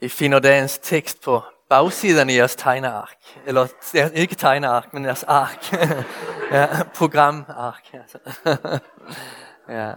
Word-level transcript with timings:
I 0.00 0.08
finder 0.08 0.38
dagens 0.38 0.78
tekst 0.78 1.20
på 1.22 1.42
bagsiden 1.68 2.30
i 2.30 2.36
jeres 2.36 2.56
tegneark. 2.56 3.16
Eller 3.46 3.66
ikke 4.14 4.34
tegneark, 4.34 4.92
men 4.92 5.04
jeres 5.04 5.22
ark. 5.22 5.72
ja, 6.52 6.82
programark. 6.94 7.94
Altså. 7.94 8.18
ja. 9.78 9.92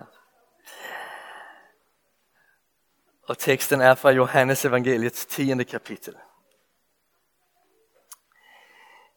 Og 3.27 3.37
teksten 3.37 3.81
er 3.81 3.95
fra 3.95 4.11
Johannes 4.11 4.65
evangeliets 4.65 5.25
10. 5.25 5.63
kapitel. 5.63 6.15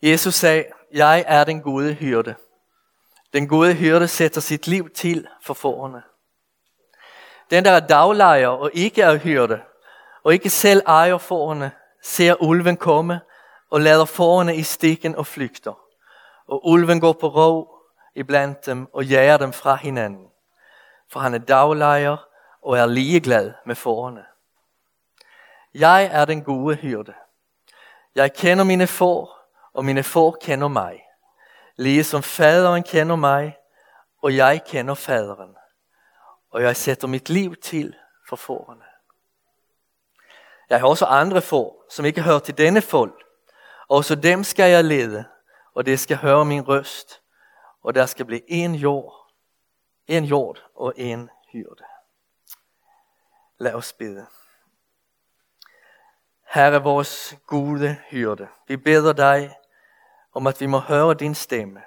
Jesus 0.03 0.35
sagde, 0.35 0.64
jeg 0.93 1.25
er 1.27 1.45
den 1.45 1.62
gode 1.62 1.95
hyrde. 1.95 2.35
Den 3.33 3.49
gode 3.49 3.75
hyrde 3.75 4.09
sætter 4.09 4.41
sit 4.41 4.67
liv 4.67 4.91
til 4.91 5.29
for 5.43 5.55
forerne. 5.55 6.03
Den, 7.51 7.64
der 7.64 7.71
er 7.71 7.87
daglejer 7.87 8.49
og 8.49 8.71
ikke 8.75 9.03
er 9.03 9.19
hyrde, 9.19 9.61
og 10.25 10.32
ikke 10.32 10.50
selv 10.50 10.82
ejer 10.86 11.18
forerne, 11.18 11.70
ser 12.02 12.43
ulven 12.43 12.76
komme 12.76 13.21
og 13.71 13.80
lader 13.80 14.04
forerne 14.04 14.57
i 14.57 14.63
stikken 14.63 15.17
og 15.17 15.26
flygter. 15.26 15.79
Og 16.49 16.68
ulven 16.68 17.00
går 17.00 17.13
på 17.13 17.29
rov 17.29 17.75
iblandt 18.14 18.66
dem 18.66 18.89
og 18.93 19.04
jager 19.04 19.36
dem 19.36 19.53
fra 19.53 19.75
hinanden. 19.75 20.27
For 21.11 21.21
han 21.21 21.35
er 21.35 21.39
daglejer 21.39 22.16
og 22.63 22.79
er 22.79 22.86
ligeglad 22.86 23.53
med 23.66 23.75
forerne. 23.75 24.25
Jeg 25.75 26.11
er 26.13 26.25
den 26.25 26.44
gode 26.44 26.77
hyrde. 26.77 27.14
Jeg 28.14 28.32
kender 28.32 28.64
mine 28.64 28.86
får, 28.86 29.39
og 29.75 29.85
mine 29.85 30.02
får 30.02 30.36
kender 30.41 30.68
mig. 30.68 31.00
Lige 31.77 32.05
som 32.05 32.22
faderen 32.22 32.83
kender 32.83 33.16
mig, 33.16 33.56
og 34.22 34.36
jeg 34.36 34.61
kender 34.66 34.94
faderen. 34.94 35.56
Og 36.50 36.62
jeg 36.62 36.77
sætter 36.77 37.08
mit 37.08 37.28
liv 37.28 37.56
til 37.56 37.94
for 38.28 38.36
fårene. 38.36 38.92
Jeg 40.72 40.81
har 40.81 40.89
også 40.89 41.05
andre 41.05 41.42
får, 41.42 41.84
som 41.91 42.05
ikke 42.05 42.22
hører 42.22 42.39
til 42.39 42.58
denne 42.58 42.83
folk. 42.83 43.25
Også 43.89 44.14
dem 44.14 44.44
skal 44.44 44.70
jeg 44.70 44.84
lede, 44.84 45.24
og 45.74 45.86
det 45.86 46.00
skal 46.00 46.16
høre 46.16 46.44
min 46.44 46.69
røst. 46.69 47.22
Og 47.83 47.94
der 47.94 48.06
skal 48.06 48.27
blive 48.27 48.50
en 48.50 48.74
jord, 48.74 49.32
en 50.06 50.24
jord 50.24 50.70
og 50.74 50.92
en 50.97 51.30
hyrde. 51.52 51.84
Lad 53.58 53.74
os 53.74 53.92
bede. 53.92 54.27
Herre, 56.48 56.82
vores 56.82 57.36
gode 57.47 57.97
hyrde, 58.10 58.48
vi 58.69 58.77
beder 58.77 59.12
dig 59.12 59.56
om 60.34 60.47
at 60.47 60.60
vi 60.60 60.66
må 60.66 60.78
høre 60.78 61.14
din 61.14 61.34
stemme, 61.34 61.80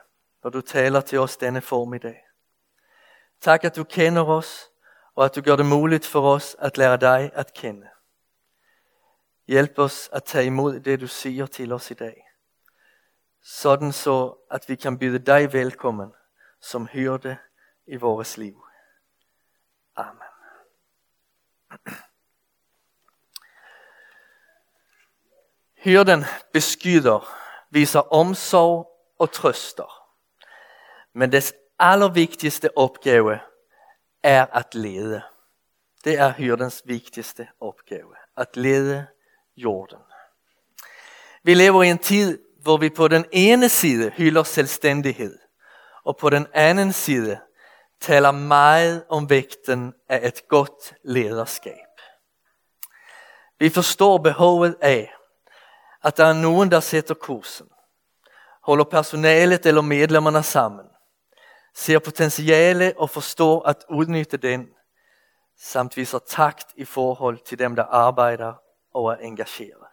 når 0.43 0.49
du 0.49 0.61
taler 0.61 1.01
til 1.01 1.19
os 1.19 1.37
denne 1.37 1.61
formiddag. 1.61 2.17
Tak, 3.41 3.63
at 3.63 3.75
du 3.75 3.83
kender 3.83 4.25
os, 4.25 4.69
og 5.15 5.25
at 5.25 5.35
du 5.35 5.41
gør 5.41 5.55
det 5.55 5.65
muligt 5.65 6.05
for 6.05 6.33
os 6.33 6.55
at 6.59 6.77
lære 6.77 6.97
dig 6.97 7.31
at 7.33 7.53
kende. 7.53 7.87
Hjælp 9.47 9.79
os 9.79 10.09
at 10.13 10.23
tage 10.23 10.45
imod 10.45 10.79
det, 10.79 11.01
du 11.01 11.07
siger 11.07 11.45
til 11.45 11.71
os 11.71 11.91
i 11.91 11.93
dag. 11.93 12.27
Sådan 13.41 13.91
så, 13.91 14.37
at 14.51 14.69
vi 14.69 14.75
kan 14.75 14.99
byde 14.99 15.19
dig 15.19 15.53
velkommen 15.53 16.13
som 16.61 16.87
hyrde 16.87 17.37
i 17.87 17.95
vores 17.95 18.37
liv. 18.37 18.65
Amen. 19.95 20.21
Hyrden 25.75 26.23
beskyder, 26.53 27.29
viser 27.69 28.13
omsorg 28.13 28.91
og 29.19 29.31
trøster. 29.31 30.11
Men 31.13 31.31
dets 31.31 31.53
allervigtigste 31.79 32.77
opgave 32.77 33.39
er 34.23 34.45
at 34.45 34.75
lede. 34.75 35.21
Det 36.03 36.19
er 36.19 36.33
hyrdens 36.33 36.81
vigtigste 36.85 37.47
opgave. 37.59 38.15
At 38.37 38.57
lede 38.57 39.07
jorden. 39.57 39.99
Vi 41.43 41.53
lever 41.53 41.83
i 41.83 41.89
en 41.89 41.97
tid, 41.97 42.39
hvor 42.61 42.77
vi 42.77 42.89
på 42.89 43.07
den 43.07 43.25
ene 43.31 43.69
side 43.69 44.09
hylder 44.09 44.43
selvstændighed, 44.43 45.39
og 46.05 46.17
på 46.17 46.29
den 46.29 46.47
anden 46.53 46.93
side 46.93 47.39
taler 48.01 48.31
meget 48.31 49.05
om 49.09 49.29
vægten 49.29 49.93
af 50.09 50.27
et 50.27 50.47
godt 50.47 50.93
lederskab. 51.03 51.73
Vi 53.59 53.69
forstår 53.69 54.17
behovet 54.17 54.75
af, 54.81 55.13
at 56.03 56.17
der 56.17 56.25
er 56.25 56.33
nogen, 56.33 56.71
der 56.71 56.79
sætter 56.79 57.13
kursen, 57.13 57.67
holder 58.63 58.83
personalet 58.83 59.65
eller 59.65 59.81
medlemmarna 59.81 60.41
sammen, 60.41 60.85
ser 61.75 61.99
potentiale 61.99 62.93
og 62.97 63.09
forstår 63.09 63.67
at 63.67 63.85
udnytte 63.89 64.37
den, 64.37 64.67
samt 65.59 65.97
viser 65.97 66.19
takt 66.19 66.67
i 66.75 66.85
forhold 66.85 67.39
til 67.45 67.59
dem, 67.59 67.75
der 67.75 67.83
arbejder 67.83 68.53
og 68.95 69.11
er 69.11 69.15
engageret. 69.15 69.87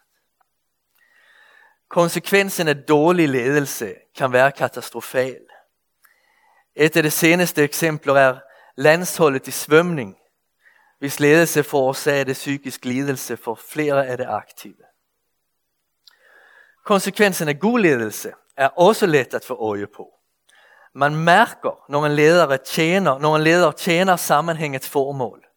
Konsekvensen 1.89 2.69
af 2.69 2.77
dårlig 2.77 3.29
ledelse 3.29 3.95
kan 4.17 4.33
være 4.33 4.53
katastrofal. 4.53 5.41
Et 6.75 6.97
af 6.97 7.03
de 7.03 7.11
seneste 7.11 7.63
eksempler 7.63 8.15
er 8.15 8.39
landsholdet 8.77 9.49
i 9.49 9.51
svømning, 9.51 10.17
hvis 10.99 11.21
ledelse 11.21 11.63
forårsager 11.63 12.33
psykisk 12.33 12.85
lidelse 12.85 13.37
for 13.37 13.55
flere 13.55 14.07
af 14.07 14.19
de 14.19 14.27
aktive. 14.27 14.85
Konsekvensen 16.85 17.49
af 17.49 17.59
god 17.59 17.79
ledelse 17.79 18.33
er 18.57 18.69
også 18.69 19.07
let 19.07 19.35
at 19.35 19.45
få 19.45 19.55
øje 19.55 19.87
på. 19.87 20.09
Man 20.95 21.17
mærker, 21.17 21.85
når 21.89 22.07
en 22.07 22.13
leder 22.13 22.57
tjener, 22.57 23.19
når 23.19 23.37
en 23.37 23.43
leder 23.43 23.73
tjener 23.73 24.17
sammenhængets 24.17 24.89
formål. 24.89 25.52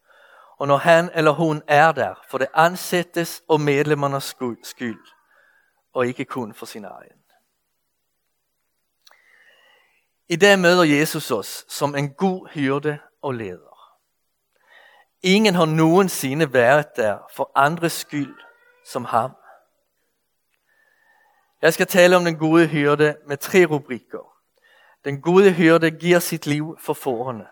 Og 0.58 0.68
når 0.68 0.78
han 0.78 1.10
eller 1.14 1.32
hun 1.32 1.62
er 1.68 1.92
der 1.92 2.16
for 2.30 2.38
det 2.38 2.48
ansættes 2.54 3.42
og 3.48 3.62
medlemmernes 3.62 4.36
skyld, 4.64 5.06
og 5.94 6.08
ikke 6.08 6.26
kun 6.26 6.54
for 6.54 6.66
sin 6.66 6.86
egen. 6.86 7.20
I 10.28 10.36
dag 10.36 10.60
møder 10.60 10.84
Jesus 10.84 11.32
os 11.32 11.66
som 11.70 11.96
en 11.96 12.14
god 12.14 12.48
hyrde 12.48 13.00
og 13.22 13.34
leder. 13.34 13.76
Ingen 15.22 15.56
har 15.56 15.66
nogensinde 15.66 16.54
været 16.54 16.96
der 16.96 17.18
for 17.36 17.52
andres 17.56 17.94
skyld 17.94 18.36
som 18.86 19.06
ham. 19.06 19.32
Jeg 21.62 21.74
skal 21.74 21.88
tale 21.88 22.16
om 22.16 22.26
den 22.26 22.38
gode 22.38 22.68
hyrde 22.68 23.18
med 23.28 23.38
tre 23.38 23.66
rubrikker. 23.66 24.36
Den 25.06 25.22
gode 25.22 25.52
hyrde 25.52 25.92
giver 25.92 26.20
sit 26.20 26.46
liv 26.46 26.78
for 26.80 26.94
forerne. 26.94 27.48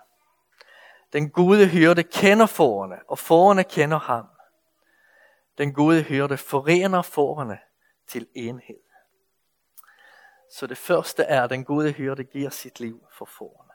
Den 1.13 1.29
gode 1.29 1.67
hyrde 1.67 2.03
kender 2.03 2.45
forerne, 2.45 2.95
og 3.07 3.19
forerne 3.19 3.63
kender 3.63 3.99
ham. 3.99 4.25
Den 5.57 5.73
gode 5.73 6.03
hyrde 6.03 6.37
forener 6.37 7.01
forerne 7.01 7.59
til 8.07 8.27
enhed. 8.35 8.79
Så 10.57 10.67
det 10.67 10.77
første 10.77 11.23
er, 11.23 11.43
at 11.43 11.49
den 11.49 11.65
gode 11.65 11.91
hyrde 11.91 12.23
giver 12.23 12.49
sit 12.49 12.79
liv 12.79 13.03
for 13.17 13.25
forerne. 13.25 13.73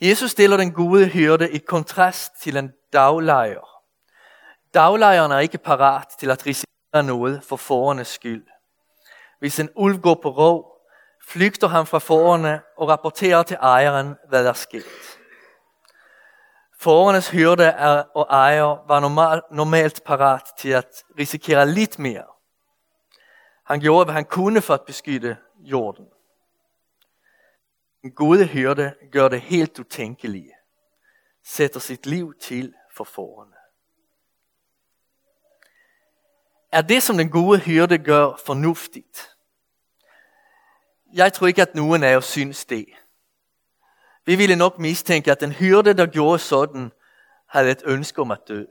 Jesus 0.00 0.30
stiller 0.30 0.56
den 0.56 0.72
gode 0.72 1.06
hyrde 1.06 1.50
i 1.50 1.58
kontrast 1.58 2.32
til 2.40 2.56
en 2.56 2.72
daglejer. 2.92 3.82
Daglejeren 4.74 5.32
er 5.32 5.38
ikke 5.38 5.58
parat 5.58 6.06
til 6.18 6.30
at 6.30 6.46
risikere 6.46 7.02
noget 7.02 7.44
for 7.44 7.56
forernes 7.56 8.08
skyld. 8.08 8.46
Hvis 9.38 9.60
en 9.60 9.70
ulv 9.76 10.00
går 10.00 10.14
på 10.14 10.30
rov, 10.30 10.73
flygter 11.26 11.68
han 11.68 11.86
fra 11.86 11.98
forerne 11.98 12.62
og 12.76 12.88
rapporterer 12.88 13.42
til 13.42 13.56
ejeren, 13.60 14.16
hvad 14.28 14.44
der 14.44 14.50
er 14.50 14.54
sket. 14.54 14.84
Forernes 16.78 17.30
hyrde 17.30 17.74
og 18.14 18.26
ejer 18.30 18.86
var 18.86 19.00
normalt, 19.00 19.44
normalt 19.50 20.04
parat 20.04 20.42
til 20.58 20.68
at 20.68 21.04
risikere 21.18 21.68
lidt 21.68 21.98
mere. 21.98 22.24
Han 23.64 23.80
gjorde, 23.80 24.04
hvad 24.04 24.14
han 24.14 24.24
kunne 24.24 24.60
for 24.60 24.74
at 24.74 24.84
beskytte 24.86 25.36
jorden. 25.58 26.06
En 28.04 28.12
gode 28.12 28.46
hyrde 28.46 28.94
gør 29.12 29.28
det 29.28 29.40
helt 29.40 29.78
utænkelige. 29.78 30.52
Sætter 31.44 31.80
sit 31.80 32.06
liv 32.06 32.34
til 32.40 32.74
for 32.96 33.04
forerne. 33.04 33.54
Er 36.72 36.82
det, 36.82 37.02
som 37.02 37.16
den 37.16 37.30
gode 37.30 37.58
hyrde 37.58 37.98
gør, 37.98 38.40
fornuftigt? 38.46 39.33
Jeg 41.14 41.32
tror 41.32 41.46
ikke, 41.46 41.62
at 41.62 41.74
nogen 41.74 42.02
af 42.02 42.16
os 42.16 42.24
synes 42.24 42.64
det. 42.64 42.86
Vi 44.26 44.36
ville 44.36 44.56
nok 44.56 44.78
mistænke, 44.78 45.30
at 45.30 45.40
den 45.40 45.52
hyrde, 45.52 45.94
der 45.94 46.06
gjorde 46.06 46.38
sådan, 46.38 46.92
havde 47.48 47.70
et 47.70 47.82
ønske 47.84 48.20
om 48.20 48.30
at 48.30 48.38
dø. 48.48 48.64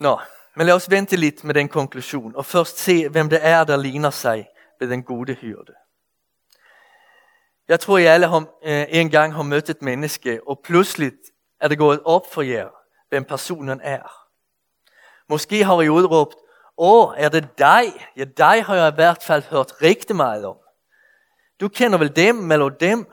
Nå, 0.00 0.20
men 0.56 0.66
lad 0.66 0.74
os 0.74 0.90
vente 0.90 1.16
lidt 1.16 1.44
med 1.44 1.54
den 1.54 1.68
konklusion, 1.68 2.36
og 2.36 2.46
først 2.46 2.78
se, 2.78 3.08
hvem 3.08 3.28
det 3.28 3.38
er, 3.42 3.64
der 3.64 3.76
ligner 3.76 4.10
sig 4.10 4.48
ved 4.80 4.90
den 4.90 5.02
gode 5.02 5.34
hyrde. 5.34 5.74
Jeg 7.68 7.80
tror, 7.80 7.98
I 7.98 8.04
alle 8.04 8.26
har, 8.26 8.46
eh, 8.62 8.86
en 8.88 9.10
gang 9.10 9.34
har 9.34 9.42
mødt 9.42 9.70
et 9.70 9.82
menneske, 9.82 10.40
og 10.48 10.60
pludselig 10.64 11.12
er 11.60 11.68
det 11.68 11.78
gået 11.78 12.02
op 12.04 12.32
for 12.32 12.42
jer, 12.42 12.68
hvem 13.08 13.24
personen 13.24 13.80
er. 13.84 14.26
Måske 15.28 15.64
har 15.64 15.82
I 15.82 15.88
udråbt, 15.88 16.36
åh, 16.76 17.14
er 17.16 17.28
det 17.28 17.58
dig? 17.58 17.84
Ja, 18.16 18.24
dig 18.24 18.64
har 18.64 18.74
jeg 18.74 18.92
i 18.92 18.94
hvert 18.94 19.22
fald 19.22 19.42
hørt 19.42 19.82
rigtig 19.82 20.16
meget 20.16 20.44
om. 20.44 20.56
Du 21.60 21.68
kender 21.68 21.98
vel 21.98 22.16
dem 22.16 22.52
eller 22.52 22.68
dem? 22.68 23.12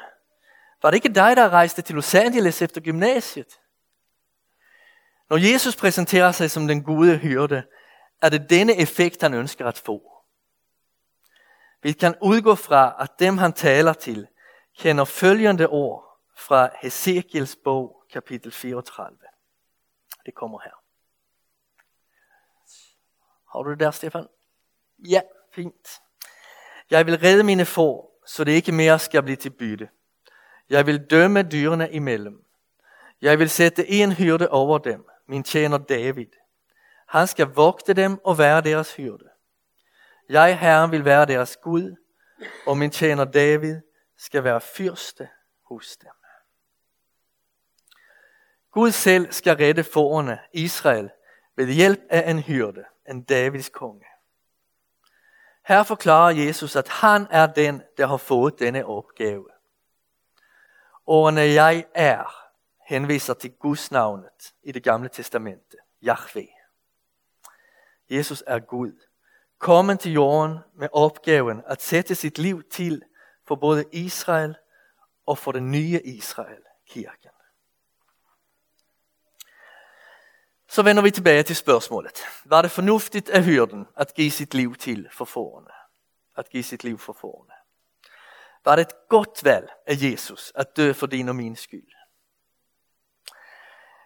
Var 0.81 0.91
det 0.91 0.95
ikke 0.95 1.15
dig, 1.15 1.35
der 1.35 1.49
rejste 1.49 1.81
til 1.81 1.95
Los 1.95 2.15
Angeles 2.15 2.61
efter 2.61 2.81
gymnasiet? 2.81 3.59
Når 5.29 5.37
Jesus 5.37 5.75
præsenterer 5.75 6.31
sig 6.31 6.51
som 6.51 6.67
den 6.67 6.83
gode 6.83 7.17
hyrde, 7.17 7.63
er 8.21 8.29
det 8.29 8.49
denne 8.49 8.75
effekt, 8.75 9.21
han 9.21 9.33
ønsker 9.33 9.67
at 9.67 9.77
få. 9.77 10.01
Vi 11.81 11.91
kan 11.91 12.15
udgå 12.21 12.55
fra, 12.55 12.95
at 12.99 13.19
dem 13.19 13.37
han 13.37 13.53
taler 13.53 13.93
til, 13.93 14.27
kender 14.77 15.05
følgende 15.05 15.67
ord 15.67 16.19
fra 16.37 16.69
Hesekiels 16.81 17.57
bog, 17.63 18.03
kapitel 18.11 18.51
34. 18.51 19.17
Det 20.25 20.35
kommer 20.35 20.59
her. 20.63 20.82
Har 23.53 23.63
du 23.63 23.71
det 23.71 23.79
der, 23.79 23.91
Stefan? 23.91 24.27
Ja, 25.09 25.21
fint. 25.51 26.01
Jeg 26.89 27.05
vil 27.05 27.17
redde 27.17 27.43
mine 27.43 27.65
får, 27.65 28.21
så 28.25 28.43
det 28.43 28.51
ikke 28.51 28.71
mere 28.71 28.99
skal 28.99 29.23
blive 29.23 29.35
til 29.35 29.49
bytte. 29.49 29.89
Jeg 30.69 30.85
vil 30.85 31.05
dømme 31.09 31.43
dyrene 31.43 31.91
imellem. 31.91 32.45
Jeg 33.21 33.39
vil 33.39 33.49
sætte 33.49 33.89
en 33.89 34.11
hyrde 34.11 34.49
over 34.49 34.77
dem, 34.77 35.05
min 35.27 35.43
tjener 35.43 35.77
David. 35.77 36.27
Han 37.07 37.27
skal 37.27 37.47
vogte 37.47 37.93
dem 37.93 38.19
og 38.23 38.37
være 38.37 38.61
deres 38.61 38.95
hyrde. 38.95 39.29
Jeg, 40.29 40.59
Herren, 40.59 40.91
vil 40.91 41.05
være 41.05 41.25
deres 41.25 41.57
Gud, 41.57 41.95
og 42.65 42.77
min 42.77 42.91
tjener 42.91 43.25
David 43.25 43.81
skal 44.17 44.43
være 44.43 44.61
fyrste 44.61 45.29
hos 45.69 45.97
dem. 45.97 46.11
Gud 48.71 48.91
selv 48.91 49.31
skal 49.31 49.57
redde 49.57 49.83
forerne 49.83 50.39
Israel 50.53 51.09
ved 51.55 51.67
hjælp 51.73 52.01
af 52.09 52.31
en 52.31 52.39
hyrde, 52.39 52.85
en 53.09 53.23
Davids 53.23 53.69
konge. 53.69 54.05
Her 55.65 55.83
forklarer 55.83 56.31
Jesus, 56.31 56.75
at 56.75 56.87
han 56.87 57.27
er 57.31 57.47
den, 57.47 57.81
der 57.97 58.07
har 58.07 58.17
fået 58.17 58.59
denne 58.59 58.85
opgave. 58.85 59.49
Ordene 61.05 61.41
jeg 61.41 61.85
er 61.93 62.43
henviser 62.87 63.33
til 63.33 63.51
Guds 63.51 63.91
navnet 63.91 64.53
i 64.63 64.71
det 64.71 64.83
gamle 64.83 65.09
testamente, 65.09 65.77
Yahweh. 66.03 66.47
Jesus 68.09 68.43
er 68.47 68.59
Gud, 68.59 69.05
kommet 69.57 69.99
til 69.99 70.11
jorden 70.11 70.57
med 70.75 70.87
opgaven 70.91 71.63
at 71.67 71.81
sætte 71.81 72.15
sit 72.15 72.37
liv 72.37 72.63
til 72.69 73.03
for 73.47 73.55
både 73.55 73.85
Israel 73.91 74.55
og 75.25 75.37
for 75.37 75.51
den 75.51 75.71
nye 75.71 76.01
Israel, 76.03 76.61
kirken. 76.87 77.29
Så 80.73 80.83
vender 80.83 81.03
vi 81.03 81.11
tilbage 81.11 81.43
til 81.43 81.55
spørgsmålet. 81.55 82.23
Var 82.45 82.61
det 82.61 82.71
fornuftigt 82.71 83.29
af 83.29 83.43
hyrden 83.43 83.87
at 83.97 84.13
give 84.13 84.31
sit 84.31 84.53
liv 84.53 84.75
til 84.75 85.09
for 85.11 85.25
forerne? 85.25 85.69
At 86.37 86.49
give 86.49 86.63
sit 86.63 86.83
liv 86.83 86.99
for 86.99 87.13
forerne? 87.13 87.53
Var 88.65 88.75
det 88.75 88.81
et 88.81 88.93
godt 89.09 89.43
valg 89.43 89.69
af 89.87 89.95
Jesus 89.97 90.51
at 90.55 90.77
dø 90.77 90.93
for 90.93 91.07
din 91.07 91.29
og 91.29 91.35
min 91.35 91.55
skyld? 91.55 91.93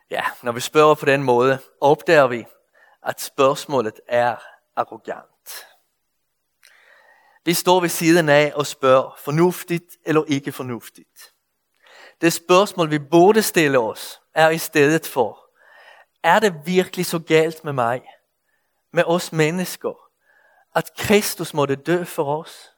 Ja, 0.09 0.23
når 0.43 0.51
vi 0.51 0.59
spørger 0.59 0.95
på 0.95 1.05
den 1.05 1.23
måde, 1.23 1.59
opdager 1.81 2.27
vi, 2.27 2.45
at 3.03 3.21
spørgsmålet 3.21 3.99
er 4.07 4.35
arrogant. 4.75 5.65
Vi 7.45 7.53
står 7.53 7.79
ved 7.79 7.89
siden 7.89 8.29
af 8.29 8.51
og 8.55 8.67
spørger, 8.67 9.15
fornuftigt 9.17 9.97
eller 10.05 10.23
ikke 10.27 10.51
fornuftigt. 10.51 11.33
Det 12.21 12.33
spørgsmål, 12.33 12.91
vi 12.91 12.99
burde 12.99 13.41
stille 13.41 13.79
os, 13.79 14.21
er 14.33 14.49
i 14.49 14.57
stedet 14.57 15.07
for, 15.07 15.46
er 16.23 16.39
det 16.39 16.61
virkelig 16.65 17.05
så 17.05 17.19
galt 17.19 17.63
med 17.63 17.73
mig, 17.73 18.01
med 18.93 19.03
os 19.05 19.31
mennesker, 19.31 20.09
at 20.75 20.91
Kristus 20.97 21.53
måtte 21.53 21.75
dø 21.75 22.03
for 22.03 22.41
os? 22.41 22.73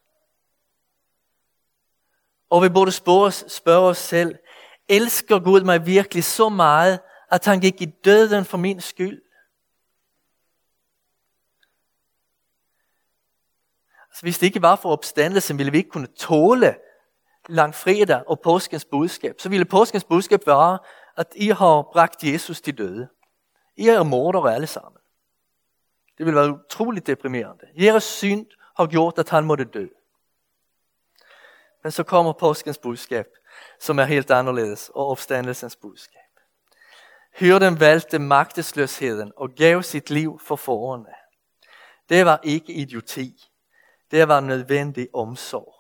Og 2.50 2.64
vi 2.64 2.70
burde 2.70 2.92
spørge 2.92 3.26
os, 3.26 3.46
spørge 3.48 3.90
os 3.90 3.98
selv, 3.98 4.36
elsker 4.88 5.40
Gud 5.40 5.62
mig 5.62 5.86
virkelig 5.86 6.24
så 6.24 6.50
meget, 6.50 7.00
at 7.32 7.46
han 7.46 7.60
gik 7.60 7.82
i 7.82 7.86
døden 7.86 8.46
for 8.46 8.58
min 8.58 8.82
skyld? 8.82 9.22
Altså, 14.10 14.22
hvis 14.22 14.40
det 14.40 14.48
ikke 14.48 14.62
var 14.62 14.76
for 14.76 14.92
opstandelsen, 14.92 15.58
ville 15.58 15.72
vi 15.72 15.78
ikke 15.78 15.90
kunne 15.90 16.08
tåle 16.08 16.76
langfredag 17.50 18.24
og 18.28 18.40
påskens 18.40 18.86
budskab. 18.86 19.36
Så 19.42 19.50
ville 19.50 19.66
påskens 19.66 20.04
budskab 20.04 20.40
være, 20.48 20.80
at 21.18 21.28
I 21.36 21.48
har 21.50 21.90
bragt 21.94 22.24
Jesus 22.24 22.62
til 22.62 22.78
døde. 22.78 23.10
I 23.80 23.88
er 23.88 24.04
mordere 24.04 24.54
alle 24.54 24.68
sammen. 24.68 25.02
Det 26.18 26.26
ville 26.26 26.40
være 26.40 26.60
utroligt 26.66 27.08
deprimerende. 27.08 27.68
Jeres 27.76 28.04
synd 28.04 28.46
har 28.76 28.88
gjort, 28.88 29.20
at 29.20 29.30
han 29.30 29.46
måtte 29.46 29.64
dø. 29.64 29.88
Men 31.84 31.92
så 31.92 32.04
kommer 32.04 32.34
påskens 32.34 32.78
budskab, 32.78 33.28
som 33.80 34.00
er 34.00 34.04
helt 34.04 34.32
anderledes, 34.32 34.90
og 34.90 35.08
opstandelsens 35.08 35.76
budskab. 35.76 36.22
Hyrden 37.34 37.80
valgte 37.80 38.20
magtesløsheden 38.20 39.32
og 39.36 39.50
gav 39.50 39.84
sit 39.84 40.10
liv 40.10 40.40
for 40.40 40.56
forerne. 40.56 41.14
Det 42.10 42.26
var 42.26 42.40
ikke 42.44 42.74
idioti. 42.74 43.50
Det 44.12 44.28
var 44.28 44.40
nødvendig 44.40 45.08
omsorg. 45.14 45.76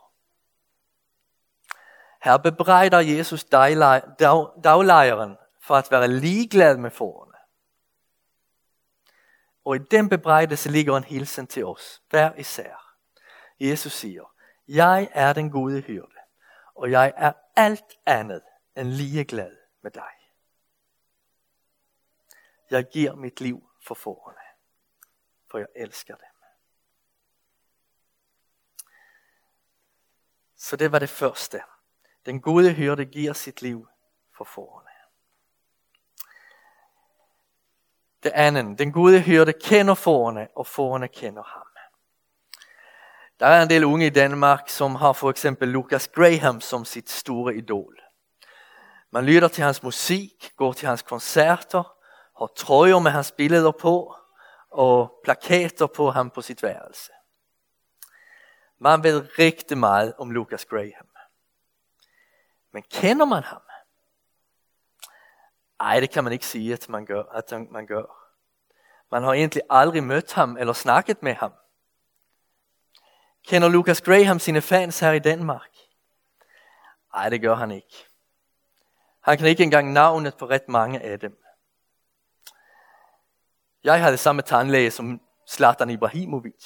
Her 2.22 2.38
bebrejder 2.38 3.00
Jesus 3.00 3.44
daglejeren 4.64 5.38
for 5.62 5.76
at 5.76 5.88
være 5.92 6.08
ligeglad 6.08 6.78
med 6.78 6.92
forerne. 6.92 7.29
Og 9.70 9.76
i 9.76 9.80
den 9.80 10.10
bebrejdelse 10.10 10.72
ligger 10.72 10.98
en 10.98 11.04
hilsen 11.04 11.48
til 11.48 11.66
os, 11.66 12.02
hver 12.10 12.36
især. 12.36 12.96
Jesus 13.60 13.94
siger, 13.94 14.36
jeg 14.68 15.10
er 15.12 15.34
den 15.34 15.52
gode 15.52 15.82
hyrde, 15.82 16.16
og 16.76 16.92
jeg 16.92 17.14
er 17.18 17.34
alt 17.56 18.00
andet 18.06 18.44
end 18.78 18.88
ligeglad 18.88 19.58
med 19.82 19.92
dig. 19.92 20.12
Jeg 22.70 22.86
giver 22.94 23.16
mit 23.16 23.42
liv 23.42 23.70
for 23.88 23.96
forerne, 23.96 24.42
for 25.52 25.58
jeg 25.58 25.68
elsker 25.76 26.16
dem. 26.16 26.36
Så 30.56 30.76
det 30.76 30.92
var 30.92 31.00
det 31.00 31.10
første. 31.10 31.62
Den 32.26 32.42
gode 32.42 32.74
hyrde 32.74 33.06
giver 33.06 33.34
sit 33.34 33.62
liv 33.62 33.88
for 34.38 34.44
forerne. 34.44 34.89
Det 38.24 38.32
andet, 38.36 38.80
den 38.80 38.92
gode 38.92 39.22
hyrde 39.22 39.54
kender 39.54 39.94
forerne, 39.94 40.48
og 40.56 40.68
forerne 40.68 41.08
kender 41.08 41.44
ham. 41.44 41.66
Der 43.40 43.46
er 43.46 43.64
en 43.64 43.70
del 43.70 43.84
unge 43.84 44.06
i 44.06 44.10
Danmark, 44.10 44.70
som 44.70 44.96
har 44.96 45.14
for 45.14 45.30
eksempel 45.30 45.68
Lucas 45.68 46.08
Graham 46.08 46.62
som 46.62 46.86
sit 46.86 47.10
store 47.10 47.56
idol. 47.56 48.00
Man 49.12 49.26
lytter 49.26 49.48
til 49.48 49.64
hans 49.64 49.84
musik, 49.84 50.52
går 50.56 50.74
til 50.74 50.88
hans 50.88 51.02
koncerter, 51.02 51.96
har 52.40 52.48
trøjer 52.56 53.00
med 53.00 53.12
hans 53.12 53.32
billeder 53.32 53.72
på, 53.72 54.16
og 54.72 55.20
plakater 55.24 55.88
på 55.88 56.12
ham 56.12 56.30
på 56.30 56.42
sit 56.42 56.64
værelse. 56.64 57.12
Man 58.80 59.04
ved 59.04 59.40
rigtig 59.40 59.78
meget 59.78 60.14
om 60.18 60.32
Lucas 60.32 60.66
Graham. 60.66 61.10
Men 62.74 62.84
kender 62.92 63.26
man 63.26 63.44
ham? 63.44 63.62
Nej, 65.82 66.00
det 66.00 66.10
kan 66.10 66.24
man 66.24 66.34
ikke 66.34 66.46
sige, 66.46 66.74
at 66.74 66.90
man 66.90 67.06
gør. 67.06 67.24
At 67.24 67.72
man 67.72 67.86
gør. 67.86 68.04
Man 69.12 69.24
har 69.24 69.34
egentlig 69.34 69.62
aldrig 69.70 70.04
mødt 70.04 70.34
ham 70.34 70.58
eller 70.58 70.74
snakket 70.74 71.24
med 71.24 71.34
ham. 71.34 71.54
Kender 73.48 73.70
Lucas 73.70 74.02
Graham 74.02 74.40
sine 74.40 74.62
fans 74.62 75.00
her 75.00 75.12
i 75.12 75.20
Danmark? 75.20 75.72
Nej, 77.14 77.30
det 77.30 77.42
gør 77.42 77.56
han 77.56 77.72
ikke. 77.72 78.06
Han 79.22 79.38
kan 79.38 79.48
ikke 79.48 79.64
engang 79.64 79.94
navnet 79.94 80.36
på 80.38 80.46
ret 80.46 80.70
mange 80.70 81.02
af 81.02 81.20
dem. 81.20 81.44
Jeg 83.84 84.04
har 84.04 84.10
det 84.10 84.20
samme 84.20 84.42
tandlæge 84.42 84.92
som 84.92 85.22
Zlatan 85.50 85.90
Ibrahimovic. 85.90 86.66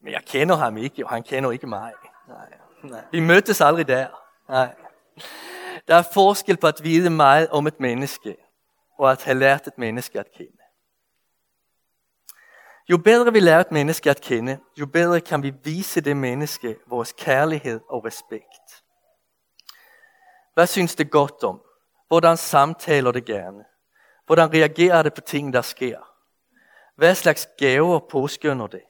Men 0.00 0.12
jeg 0.12 0.22
kender 0.24 0.56
ham 0.56 0.76
ikke, 0.76 1.04
og 1.04 1.10
han 1.10 1.22
kender 1.22 1.50
ikke 1.50 1.66
mig. 1.66 1.92
Nej, 2.28 2.52
nej. 2.82 3.04
Vi 3.12 3.20
mødtes 3.20 3.60
aldrig 3.60 3.88
der. 3.88 4.08
Nej. 4.48 4.74
Der 5.88 5.94
er 5.94 6.02
forskel 6.14 6.56
på 6.56 6.66
at 6.66 6.80
vide 6.82 7.10
meget 7.10 7.48
om 7.48 7.66
et 7.66 7.80
menneske, 7.80 8.36
og 8.98 9.12
at 9.12 9.22
have 9.22 9.38
lært 9.38 9.66
et 9.66 9.78
menneske 9.78 10.20
at 10.20 10.32
kende. 10.32 10.58
Jo 12.90 12.98
bedre 12.98 13.32
vi 13.32 13.40
lærer 13.40 13.60
et 13.60 13.72
menneske 13.72 14.10
at 14.10 14.20
kende, 14.20 14.58
jo 14.76 14.86
bedre 14.86 15.20
kan 15.20 15.42
vi 15.42 15.54
vise 15.64 16.00
det 16.00 16.16
menneske 16.16 16.76
vores 16.86 17.12
kærlighed 17.12 17.80
og 17.88 18.04
respekt. 18.04 18.84
Hvad 20.54 20.66
synes 20.66 20.94
det 20.94 21.10
godt 21.10 21.44
om? 21.44 21.62
Hvordan 22.08 22.36
samtaler 22.36 23.12
det 23.12 23.24
gerne? 23.24 23.64
Hvordan 24.26 24.52
reagerer 24.52 25.02
det 25.02 25.14
på 25.14 25.20
ting, 25.20 25.52
der 25.52 25.62
sker? 25.62 25.98
Hvad 26.96 27.14
slags 27.14 27.48
gaver 27.58 28.00
påskynder 28.10 28.66
det? 28.66 28.82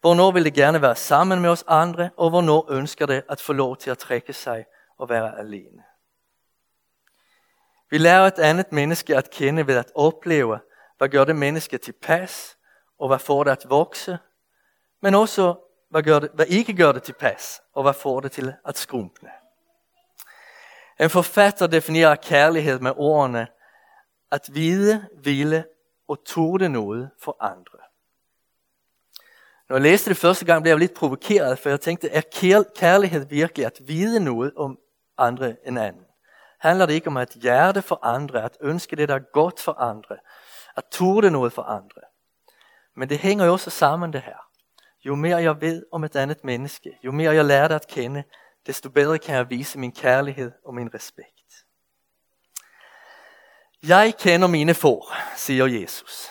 Hvornår 0.00 0.30
vil 0.32 0.44
det 0.44 0.54
gerne 0.54 0.82
være 0.82 0.96
sammen 0.96 1.40
med 1.40 1.50
os 1.50 1.64
andre, 1.66 2.10
og 2.16 2.30
hvornår 2.30 2.72
ønsker 2.72 3.06
det 3.06 3.22
at 3.28 3.40
få 3.40 3.52
lov 3.52 3.76
til 3.76 3.90
at 3.90 3.98
trække 3.98 4.32
sig 4.32 4.64
og 4.98 5.08
være 5.08 5.38
alene. 5.38 5.82
Vi 7.92 7.98
lærer 7.98 8.26
et 8.26 8.38
andet 8.38 8.72
menneske 8.72 9.16
at 9.16 9.30
kende 9.30 9.66
ved 9.66 9.76
at 9.76 9.92
opleve, 9.94 10.60
hvad 10.98 11.08
gør 11.08 11.24
det 11.24 11.36
menneske 11.36 11.78
tilpas, 11.78 12.56
og 12.98 13.08
hvad 13.08 13.18
får 13.18 13.44
det 13.44 13.50
at 13.50 13.64
vokse, 13.68 14.18
men 15.02 15.14
også 15.14 15.54
hvad, 15.90 16.02
gør 16.02 16.18
det, 16.18 16.30
hvad 16.34 16.46
ikke 16.46 16.76
gør 16.76 16.92
det 16.92 17.02
tilpas, 17.02 17.60
og 17.74 17.82
hvad 17.82 17.92
får 17.92 18.20
det 18.20 18.32
til 18.32 18.54
at 18.64 18.78
skrumpne. 18.78 19.28
En 21.00 21.10
forfatter 21.10 21.66
definerer 21.66 22.14
kærlighed 22.14 22.80
med 22.80 22.92
ordene, 22.96 23.46
at 24.30 24.50
vide, 24.52 25.08
ville 25.24 25.64
og 26.08 26.18
turde 26.26 26.68
noget 26.68 27.10
for 27.20 27.36
andre. 27.40 27.78
Når 29.68 29.76
jeg 29.76 29.82
læste 29.82 30.10
det 30.10 30.16
første 30.16 30.44
gang, 30.44 30.62
blev 30.62 30.70
jeg 30.70 30.78
lidt 30.78 30.94
provokeret, 30.94 31.58
for 31.58 31.68
jeg 31.68 31.80
tænkte, 31.80 32.08
er 32.08 32.62
kærlighed 32.76 33.26
virkelig 33.26 33.66
at 33.66 33.80
vide 33.80 34.24
noget 34.24 34.52
om 34.56 34.78
andre 35.18 35.56
end 35.66 35.78
anden? 35.78 36.06
Handler 36.62 36.86
det 36.86 36.94
ikke 36.94 37.06
om 37.06 37.16
at 37.16 37.30
hjerte 37.30 37.82
for 37.82 38.04
andre, 38.04 38.42
at 38.42 38.56
ønske 38.60 38.96
det, 38.96 39.08
der 39.08 39.14
er 39.14 39.32
godt 39.32 39.60
for 39.60 39.72
andre, 39.72 40.16
at 40.76 40.84
turde 40.90 41.30
noget 41.30 41.52
for 41.52 41.62
andre? 41.62 42.00
Men 42.96 43.08
det 43.08 43.18
hænger 43.18 43.44
jo 43.44 43.52
også 43.52 43.70
sammen 43.70 44.12
det 44.12 44.20
her. 44.20 44.36
Jo 45.04 45.14
mere 45.14 45.42
jeg 45.42 45.60
ved 45.60 45.84
om 45.92 46.04
et 46.04 46.16
andet 46.16 46.44
menneske, 46.44 46.98
jo 47.04 47.12
mere 47.12 47.34
jeg 47.34 47.44
lærer 47.44 47.68
det 47.68 47.74
at 47.74 47.86
kende, 47.86 48.24
desto 48.66 48.90
bedre 48.90 49.18
kan 49.18 49.36
jeg 49.36 49.50
vise 49.50 49.78
min 49.78 49.92
kærlighed 49.92 50.52
og 50.64 50.74
min 50.74 50.94
respekt. 50.94 51.64
Jeg 53.82 54.14
kender 54.18 54.48
mine 54.48 54.74
får, 54.74 55.14
siger 55.36 55.66
Jesus. 55.66 56.28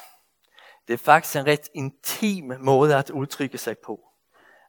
Det 0.88 0.94
er 0.94 0.98
faktisk 0.98 1.36
en 1.36 1.48
ret 1.48 1.70
intim 1.74 2.54
måde 2.60 2.96
at 2.96 3.10
udtrykke 3.10 3.58
sig 3.58 3.78
på. 3.78 4.00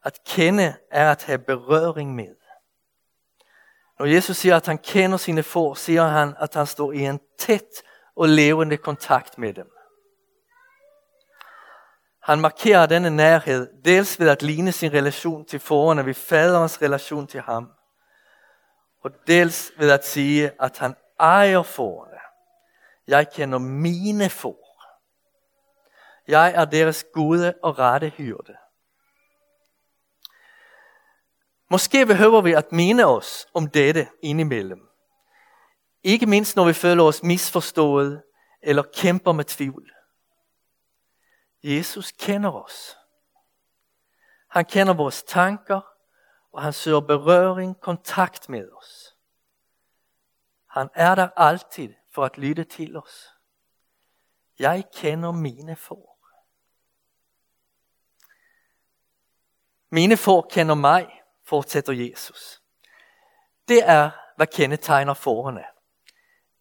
At 0.05 0.19
kende 0.27 0.75
er 0.91 1.11
at 1.11 1.25
have 1.25 1.39
berøring 1.39 2.15
med. 2.15 2.35
Når 3.99 4.07
Jesus 4.07 4.37
siger, 4.37 4.57
at 4.57 4.67
han 4.67 4.79
kender 4.79 5.17
sine 5.17 5.43
får, 5.43 5.75
siger 5.75 6.07
han, 6.07 6.35
at 6.39 6.55
han 6.55 6.67
står 6.67 6.93
i 6.93 7.01
en 7.01 7.21
tæt 7.39 7.83
og 8.17 8.29
levende 8.29 8.77
kontakt 8.77 9.39
med 9.39 9.55
dem. 9.55 9.71
Han 12.23 12.41
markerer 12.41 12.87
denne 12.87 13.11
nærhed 13.11 13.83
dels 13.85 14.21
ved 14.21 14.29
at 14.29 14.43
ligne 14.43 14.73
sin 14.73 14.93
relation 14.93 15.45
til 15.45 15.61
forerne 15.61 16.07
ved 16.07 16.15
faderens 16.15 16.83
relation 16.83 17.27
til 17.27 17.41
ham, 17.41 17.73
og 19.05 19.11
dels 19.27 19.73
ved 19.79 19.91
at 19.91 20.07
sige, 20.07 20.51
at 20.61 20.79
han 20.79 20.95
ejer 21.21 21.63
forerne. 21.63 22.19
Jeg 23.07 23.31
kender 23.33 23.59
mine 23.59 24.31
får. 24.31 24.63
Jeg 26.29 26.53
er 26.55 26.65
deres 26.65 27.05
gode 27.13 27.55
og 27.63 27.79
rette 27.79 28.09
hyrde. 28.09 28.57
Måske 31.73 32.07
behøver 32.07 32.41
vi 32.41 32.53
at 32.53 32.73
minde 32.73 33.05
os 33.05 33.47
om 33.55 33.71
dette 33.71 34.09
indimellem. 34.23 34.89
Ikke 36.03 36.27
mindst 36.27 36.57
når 36.57 36.65
vi 36.65 36.73
føler 36.73 37.05
os 37.05 37.23
misforstået 37.23 38.23
eller 38.63 38.83
kæmper 38.95 39.33
med 39.33 39.45
tvivl. 39.45 39.93
Jesus 41.63 42.13
kender 42.13 42.51
os. 42.51 42.97
Han 44.51 44.65
kender 44.65 44.95
vores 44.95 45.23
tanker, 45.23 45.81
og 46.53 46.63
han 46.63 46.73
søger 46.73 47.01
berøring, 47.01 47.81
kontakt 47.81 48.49
med 48.49 48.69
os. 48.73 49.17
Han 50.67 50.89
er 50.95 51.15
der 51.15 51.29
altid 51.37 51.95
for 52.15 52.25
at 52.25 52.39
lytte 52.39 52.65
til 52.65 52.97
os. 52.97 53.29
Jeg 54.59 54.85
kender 54.95 55.33
mine 55.33 55.77
får. 55.77 56.19
Mine 59.91 60.17
får 60.17 60.47
kender 60.51 60.75
mig, 60.75 61.22
fortsætter 61.47 61.93
Jesus. 61.93 62.63
Det 63.69 63.81
er, 63.85 64.11
hvad 64.37 64.47
kendetegner 64.47 65.15
forerne. 65.15 65.65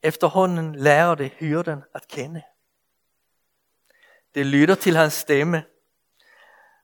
Efterhånden 0.04 0.76
lærer 0.76 1.16
det 1.16 1.32
hyrden 1.32 1.84
at 1.94 2.08
kende. 2.08 2.42
Det 4.36 4.46
lytter 4.46 4.76
til 4.76 4.96
hans 4.96 5.14
stemme. 5.14 5.64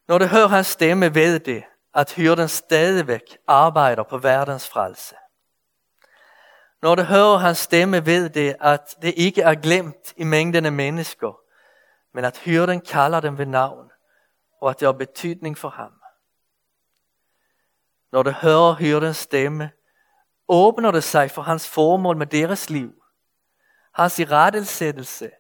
Når 0.08 0.18
det 0.18 0.30
hører 0.30 0.48
hans 0.48 0.68
stemme, 0.68 1.16
ved 1.16 1.40
det, 1.40 1.64
at 1.96 2.14
hyrden 2.14 2.48
stadigvæk 2.48 3.38
arbejder 3.48 4.04
på 4.04 4.18
verdens 4.18 4.68
frelse. 4.70 5.16
Når 6.82 6.96
det 6.96 7.06
hører 7.06 7.38
hans 7.38 7.58
stemme, 7.58 8.06
ved 8.06 8.30
det, 8.30 8.56
at 8.62 8.96
det 9.02 9.14
ikke 9.18 9.42
er 9.42 9.56
glemt 9.56 10.14
i 10.18 10.24
mængden 10.24 10.66
af 10.66 10.72
mennesker, 10.72 11.40
men 12.14 12.26
at 12.26 12.38
hyrden 12.38 12.82
kalder 12.82 13.20
dem 13.20 13.38
ved 13.38 13.46
navn, 13.46 13.92
og 14.62 14.70
at 14.70 14.80
det 14.80 14.86
har 14.86 14.94
betydning 14.94 15.58
for 15.58 15.70
ham. 15.70 15.97
Når 18.12 18.24
det 18.24 18.34
hører 18.34 18.74
hyrdens 18.74 19.18
stemme, 19.18 19.72
åbner 20.48 20.92
det 20.92 21.04
sig 21.04 21.32
for 21.32 21.42
hans 21.42 21.68
formål 21.68 22.18
med 22.18 22.28
deres 22.28 22.70
liv, 22.70 23.04
hans 23.94 24.20
irettelsættelse 24.20 25.32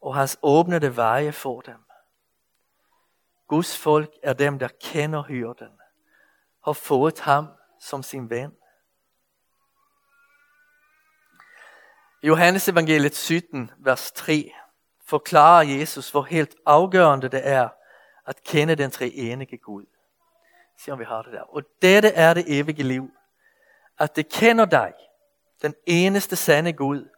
og 0.00 0.14
hans 0.14 0.38
åbnede 0.42 0.96
veje 0.96 1.32
for 1.32 1.60
dem. 1.60 1.78
Guds 3.48 3.78
folk 3.78 4.10
er 4.22 4.32
dem, 4.32 4.58
der 4.58 4.68
kender 4.80 5.22
hyrden, 5.22 5.80
har 6.64 6.72
fået 6.72 7.20
ham 7.20 7.48
som 7.80 8.02
sin 8.02 8.30
ven. 8.30 8.52
Johannes 12.22 12.68
evangeliet 12.68 13.16
17, 13.16 13.70
vers 13.78 14.12
3, 14.12 14.52
forklarer 15.04 15.62
Jesus, 15.62 16.10
hvor 16.10 16.22
helt 16.22 16.54
afgørende 16.66 17.28
det 17.28 17.48
er 17.48 17.68
at 18.26 18.42
kende 18.42 18.76
den 18.76 18.90
treenige 18.90 19.58
Gud. 19.58 19.86
Se 20.78 20.92
om 20.92 20.98
vi 20.98 21.04
har 21.04 21.22
det 21.22 21.32
der. 21.32 21.42
Og 21.42 21.62
dette 21.82 22.08
er 22.08 22.34
det 22.34 22.44
evige 22.46 22.82
liv. 22.82 23.10
At 23.98 24.16
det 24.16 24.28
kender 24.28 24.64
dig, 24.64 24.92
den 25.62 25.74
eneste 25.86 26.36
sande 26.36 26.72
Gud, 26.72 27.08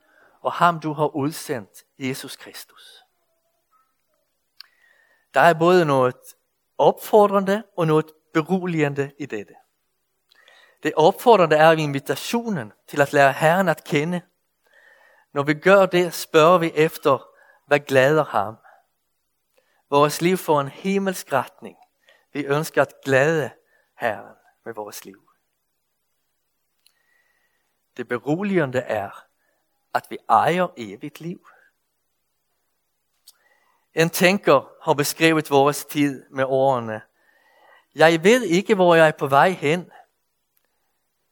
og 0.40 0.52
ham 0.52 0.80
du 0.80 0.92
har 0.92 1.16
udsendt, 1.16 1.84
Jesus 1.98 2.36
Kristus. 2.36 3.04
Der 5.34 5.40
er 5.40 5.54
både 5.54 5.84
noget 5.84 6.16
opfordrende 6.78 7.62
og 7.76 7.86
noget 7.86 8.06
beroligende 8.34 9.12
i 9.18 9.26
dette. 9.26 9.54
Det 10.82 10.92
opfordrende 10.96 11.56
er 11.56 11.72
invitationen 11.72 12.72
til 12.88 13.00
at 13.00 13.12
lære 13.12 13.32
Herren 13.32 13.68
at 13.68 13.84
kende. 13.84 14.22
Når 15.32 15.42
vi 15.42 15.54
gør 15.54 15.86
det, 15.86 16.14
spørger 16.14 16.58
vi 16.58 16.72
efter, 16.74 17.28
hvad 17.66 17.80
glæder 17.80 18.24
ham. 18.24 18.56
Vores 19.90 20.20
liv 20.20 20.36
får 20.36 20.60
en 20.60 20.68
himmelsk 20.68 21.32
retning. 21.32 21.76
Vi 22.32 22.44
ønsker 22.44 22.82
at 22.82 22.94
glæde 23.04 23.50
Herren 23.94 24.36
med 24.64 24.74
vores 24.74 25.04
liv. 25.04 25.30
Det 27.96 28.08
beroligende 28.08 28.78
er, 28.78 29.24
at 29.94 30.06
vi 30.10 30.18
ejer 30.28 30.68
evigt 30.76 31.20
liv. 31.20 31.48
En 33.94 34.10
tænker 34.10 34.72
har 34.82 34.94
beskrevet 34.94 35.50
vores 35.50 35.84
tid 35.84 36.30
med 36.30 36.44
årene. 36.44 37.02
Jeg 37.94 38.24
ved 38.24 38.42
ikke, 38.42 38.74
hvor 38.74 38.94
jeg 38.94 39.08
er 39.08 39.12
på 39.12 39.26
vej 39.26 39.50
hen. 39.50 39.90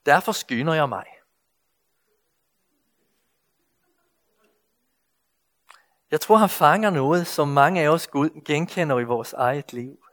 Derfor 0.06 0.32
skynder 0.32 0.74
jeg 0.74 0.88
mig. 0.88 1.06
Jeg 6.10 6.20
tror, 6.20 6.36
han 6.36 6.48
fanger 6.48 6.90
noget, 6.90 7.26
som 7.26 7.48
mange 7.48 7.82
af 7.82 7.88
os 7.88 8.08
genkender 8.44 8.98
i 8.98 9.04
vores 9.04 9.32
eget 9.32 9.72
liv. 9.72 10.05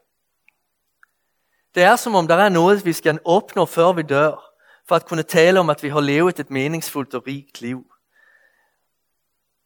Det 1.76 1.84
er 1.84 1.96
som 1.96 2.16
om 2.16 2.28
der 2.28 2.36
er 2.36 2.50
noget, 2.50 2.86
vi 2.86 2.94
skal 2.94 3.20
opnå 3.26 3.66
før 3.66 3.92
vi 3.92 4.02
dør, 4.02 4.54
for 4.86 4.96
at 4.96 5.06
kunne 5.06 5.24
tale 5.24 5.60
om, 5.60 5.70
at 5.70 5.84
vi 5.84 5.90
har 5.90 6.02
levet 6.02 6.40
et 6.40 6.50
meningsfuldt 6.50 7.14
og 7.14 7.28
rigt 7.28 7.62
liv. 7.62 7.94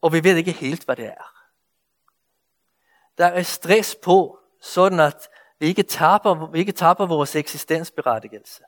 Og 0.01 0.13
vi 0.13 0.23
ved 0.23 0.35
ikke 0.35 0.51
helt, 0.51 0.85
hvad 0.85 0.95
det 0.95 1.05
er. 1.05 1.33
Der 3.17 3.25
er 3.25 3.43
stress 3.43 3.95
på, 4.03 4.39
sådan 4.61 4.99
at 4.99 5.29
vi 5.59 5.67
ikke 5.67 5.83
taber, 5.83 6.51
vi 6.51 6.59
ikke 6.59 6.71
taber 6.71 7.05
vores 7.05 7.35
eksistensberettigelse. 7.35 8.63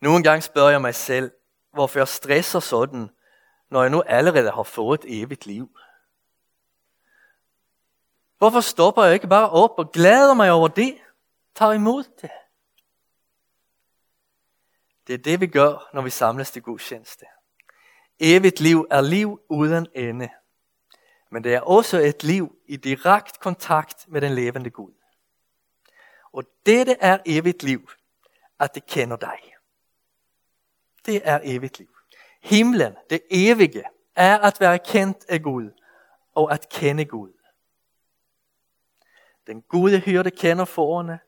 Nogle 0.00 0.22
gange 0.22 0.42
spørger 0.42 0.70
jeg 0.70 0.80
mig 0.80 0.94
selv, 0.94 1.30
hvorfor 1.72 1.98
jeg 1.98 2.08
stresser 2.08 2.60
sådan, 2.60 3.10
når 3.70 3.82
jeg 3.82 3.90
nu 3.90 4.02
allerede 4.02 4.50
har 4.50 4.62
fået 4.62 5.04
et 5.04 5.22
evigt 5.22 5.46
liv. 5.46 5.78
Hvorfor 8.40 8.60
stopper 8.60 9.04
jeg 9.04 9.14
ikke 9.14 9.28
bare 9.28 9.50
op 9.50 9.78
og 9.78 9.92
glæder 9.92 10.34
mig 10.34 10.52
over 10.52 10.68
det? 10.68 10.98
Tager 11.54 11.72
imod 11.72 12.04
det. 12.22 12.30
Det 15.06 15.14
er 15.14 15.18
det, 15.18 15.40
vi 15.40 15.46
gør, 15.46 15.90
når 15.94 16.02
vi 16.02 16.10
samles 16.10 16.50
til 16.50 16.62
gudstjeneste. 16.62 17.26
Evigt 18.18 18.60
liv 18.60 18.86
er 18.90 19.00
liv 19.00 19.40
uden 19.48 19.86
ende. 19.94 20.28
Men 21.30 21.44
det 21.44 21.54
er 21.54 21.60
også 21.60 21.98
et 21.98 22.24
liv 22.24 22.56
i 22.66 22.76
direkte 22.76 23.38
kontakt 23.40 24.08
med 24.08 24.20
den 24.20 24.32
levende 24.34 24.70
Gud. 24.70 24.92
Og 26.32 26.44
dette 26.66 26.96
er 27.00 27.18
evigt 27.26 27.62
liv, 27.62 27.90
at 28.58 28.74
det 28.74 28.86
kender 28.86 29.16
dig. 29.16 29.38
Det 31.06 31.20
er 31.24 31.40
evigt 31.42 31.78
liv. 31.78 31.96
Himlen, 32.42 32.96
det 33.10 33.20
evige, 33.30 33.84
er 34.16 34.38
at 34.38 34.60
være 34.60 34.78
kendt 34.78 35.24
af 35.28 35.42
Gud 35.42 35.70
og 36.34 36.52
at 36.52 36.68
kende 36.68 37.04
Gud. 37.04 37.39
Den 39.50 39.62
gode 39.62 40.00
hyrde 40.00 40.30
kender 40.30 40.64
forerne, 40.64 41.20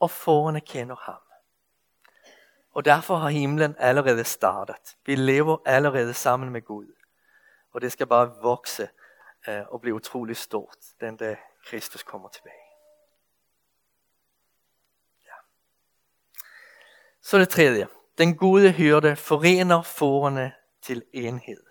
og 0.00 0.10
forerne 0.10 0.60
kender 0.60 0.96
ham. 0.96 1.20
Og 2.70 2.84
derfor 2.84 3.16
har 3.16 3.28
himlen 3.28 3.74
allerede 3.78 4.24
startet. 4.24 4.96
Vi 5.06 5.14
lever 5.14 5.58
allerede 5.66 6.14
sammen 6.14 6.50
med 6.50 6.62
Gud. 6.62 6.92
Og 7.72 7.80
det 7.80 7.92
skal 7.92 8.06
bare 8.06 8.34
vokse 8.42 8.88
øh, 9.48 9.62
og 9.68 9.80
blive 9.80 9.94
utrolig 9.94 10.36
stort, 10.36 10.76
den 11.00 11.16
dag 11.16 11.36
Kristus 11.66 12.02
kommer 12.02 12.28
tilbage. 12.28 12.66
Ja. 15.26 15.36
Så 17.22 17.38
det 17.38 17.48
tredje. 17.48 17.88
Den 18.18 18.36
gode 18.36 18.72
hyrde 18.72 19.16
forener 19.16 19.82
forerne 19.82 20.52
til 20.82 21.04
enhed. 21.12 21.62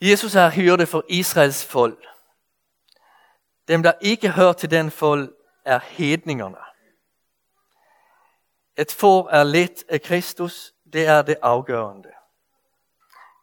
Jesus 0.00 0.34
er 0.34 0.50
hyrde 0.50 0.86
for 0.86 1.04
Israels 1.08 1.66
folk. 1.66 2.11
Dem, 3.68 3.82
der 3.82 3.92
ikke 4.00 4.30
hører 4.30 4.52
til 4.52 4.70
den 4.70 4.90
fold, 4.90 5.34
er 5.64 5.78
hedningerne. 5.78 6.56
Et 8.76 8.92
får 8.92 9.28
er 9.28 9.44
lidt 9.44 9.84
af 9.88 10.02
Kristus, 10.02 10.74
det 10.92 11.06
er 11.06 11.22
det 11.22 11.36
afgørende. 11.42 12.08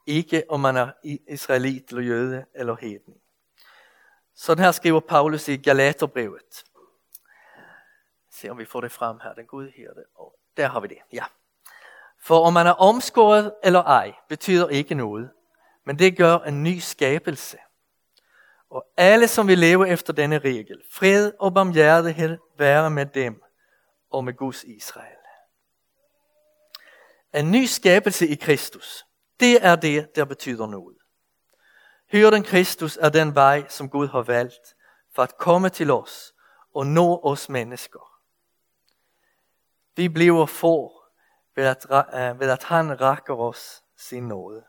Ikke 0.06 0.44
om 0.50 0.60
man 0.60 0.78
er 0.78 0.92
israelit 1.28 1.90
eller 1.90 2.04
jøde 2.04 2.46
eller 2.56 2.76
hedning. 2.76 3.18
Sådan 4.36 4.64
her 4.64 4.72
skriver 4.72 5.00
Paulus 5.00 5.48
i 5.48 5.58
Galaterbrevet. 5.58 6.64
Se 8.32 8.50
om 8.50 8.58
vi 8.58 8.66
får 8.66 8.82
det 8.82 8.92
frem 8.92 9.20
her, 9.24 9.34
den 9.34 9.46
gode 9.46 9.72
herde. 9.78 10.06
Og 10.16 10.40
der 10.58 10.68
har 10.68 10.80
vi 10.80 10.88
det, 10.88 10.98
ja. 11.14 11.26
For 12.22 12.46
om 12.46 12.54
man 12.54 12.68
er 12.68 12.72
omskåret 12.72 13.54
eller 13.64 13.84
ej, 13.84 14.14
betyder 14.30 14.70
ikke 14.70 14.96
noget, 14.96 15.30
men 15.86 16.00
det 16.00 16.18
gør 16.18 16.38
en 16.38 16.64
ny 16.64 16.80
skabelse. 16.80 17.58
Og 18.70 18.86
alle 18.98 19.28
som 19.28 19.48
vil 19.48 19.60
leve 19.60 19.90
efter 19.90 20.14
denne 20.14 20.40
regel, 20.40 20.82
fred 20.92 21.32
og 21.40 21.54
barmhjertighed 21.54 22.38
være 22.58 22.90
med 22.90 23.06
dem 23.06 23.42
og 24.12 24.24
med 24.24 24.34
Guds 24.34 24.64
Israel. 24.64 25.16
En 27.34 27.52
ny 27.52 27.66
skabelse 27.66 28.28
i 28.28 28.36
Kristus, 28.36 29.06
det 29.40 29.66
er 29.66 29.76
det, 29.76 30.16
der 30.16 30.26
betyder 30.26 30.68
noget. 30.68 30.98
Hyrden 32.12 32.44
Kristus 32.44 32.98
er 32.98 33.10
den 33.10 33.36
vej, 33.36 33.68
som 33.68 33.90
Gud 33.90 34.08
har 34.08 34.22
valgt 34.22 34.76
for 35.16 35.24
at 35.24 35.38
komme 35.38 35.70
til 35.70 35.92
os 35.92 36.34
og 36.76 36.88
nå 36.88 37.22
os 37.24 37.50
mennesker. 37.50 38.22
Vi 39.96 40.10
bliver 40.10 40.46
få 40.46 41.04
ved 41.56 41.66
at, 41.66 41.86
øh, 41.92 42.40
ved 42.40 42.50
at 42.50 42.64
han 42.64 43.02
rækker 43.02 43.36
os 43.36 43.84
sin 43.98 44.28
nåde. 44.28 44.64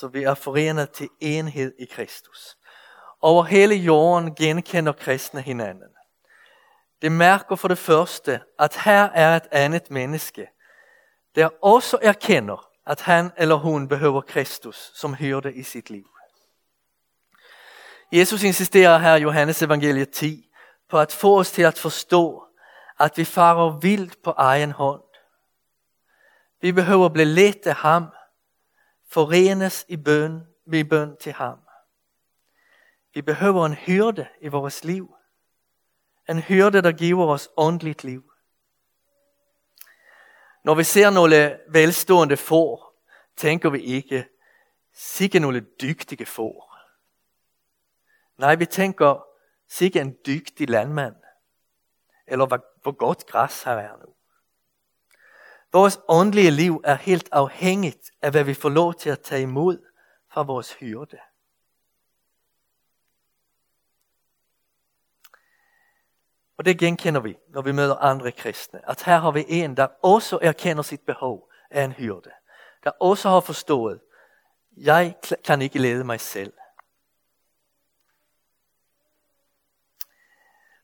Så 0.00 0.08
vi 0.08 0.22
er 0.22 0.34
forenet 0.34 0.90
til 0.90 1.08
enhed 1.20 1.72
i 1.78 1.84
Kristus. 1.84 2.56
Over 3.20 3.44
hele 3.44 3.74
jorden 3.74 4.34
genkender 4.34 4.92
kristne 4.92 5.40
hinanden. 5.40 5.88
Det 7.02 7.12
mærker 7.12 7.56
for 7.56 7.68
det 7.68 7.78
første, 7.78 8.40
at 8.58 8.76
her 8.76 9.02
er 9.02 9.36
et 9.36 9.46
andet 9.50 9.90
menneske, 9.90 10.48
der 11.34 11.48
også 11.62 11.98
erkender, 12.02 12.68
at 12.86 13.00
han 13.00 13.30
eller 13.36 13.54
hun 13.54 13.88
behøver 13.88 14.20
Kristus 14.20 14.92
som 14.94 15.14
hyrde 15.14 15.54
i 15.54 15.62
sit 15.62 15.90
liv. 15.90 16.08
Jesus 18.12 18.42
insisterer 18.42 18.98
her 18.98 19.14
i 19.14 19.22
Johannes 19.22 19.62
evangeliet 19.62 20.10
10 20.10 20.50
på 20.90 20.98
at 20.98 21.12
få 21.12 21.38
os 21.38 21.52
til 21.52 21.62
at 21.62 21.78
forstå, 21.78 22.44
at 23.00 23.12
vi 23.16 23.24
farer 23.24 23.78
vildt 23.80 24.22
på 24.22 24.30
egen 24.30 24.72
hånd. 24.72 25.02
Vi 26.60 26.72
behøver 26.72 27.08
blive 27.08 27.24
let 27.24 27.66
af 27.66 27.74
ham, 27.74 28.06
forenes 29.16 29.84
i 29.88 29.96
bøn, 29.96 30.46
i 30.72 30.84
bøn 30.84 31.16
til 31.16 31.32
ham. 31.32 31.58
Vi 33.14 33.22
behøver 33.22 33.66
en 33.66 33.74
hyrde 33.74 34.28
i 34.40 34.48
vores 34.48 34.84
liv. 34.84 35.14
En 36.28 36.40
hyrde, 36.40 36.82
der 36.82 36.92
giver 36.92 37.26
os 37.26 37.48
åndeligt 37.56 38.04
liv. 38.04 38.32
Når 40.64 40.74
vi 40.74 40.84
ser 40.84 41.10
nogle 41.10 41.60
velstående 41.68 42.36
får, 42.36 43.02
tænker 43.36 43.70
vi 43.70 43.80
ikke, 43.80 44.28
sikke 44.92 45.38
nogle 45.38 45.60
dygtige 45.60 46.26
får. 46.26 46.78
Nej, 48.36 48.54
vi 48.54 48.66
tænker, 48.66 49.26
sikke 49.68 50.00
en 50.00 50.16
dygtig 50.26 50.70
landmand. 50.70 51.16
Eller 52.26 52.46
hvor, 52.46 52.66
hvor 52.82 52.92
godt 52.92 53.26
græs 53.26 53.62
har 53.62 53.72
er 53.72 53.96
nu. 53.96 54.15
Vores 55.76 56.00
åndelige 56.08 56.50
liv 56.50 56.80
er 56.84 56.94
helt 56.94 57.28
afhængigt 57.32 58.10
af, 58.22 58.30
hvad 58.30 58.44
vi 58.44 58.54
får 58.54 58.68
lov 58.68 58.94
til 58.94 59.10
at 59.10 59.20
tage 59.20 59.42
imod 59.42 59.78
fra 60.32 60.42
vores 60.42 60.72
hyrde. 60.72 61.18
Og 66.56 66.64
det 66.64 66.78
genkender 66.78 67.20
vi, 67.20 67.36
når 67.48 67.62
vi 67.62 67.72
møder 67.72 67.94
andre 67.94 68.32
kristne. 68.32 68.90
At 68.90 69.02
her 69.02 69.18
har 69.18 69.30
vi 69.30 69.44
en, 69.48 69.76
der 69.76 69.88
også 70.02 70.38
erkender 70.42 70.82
sit 70.82 71.00
behov 71.00 71.50
af 71.70 71.84
en 71.84 71.92
hyrde. 71.92 72.30
Der 72.84 72.90
også 72.90 73.28
har 73.28 73.40
forstået, 73.40 74.00
jeg 74.76 75.16
kan 75.44 75.62
ikke 75.62 75.78
lede 75.78 76.04
mig 76.04 76.20
selv. 76.20 76.52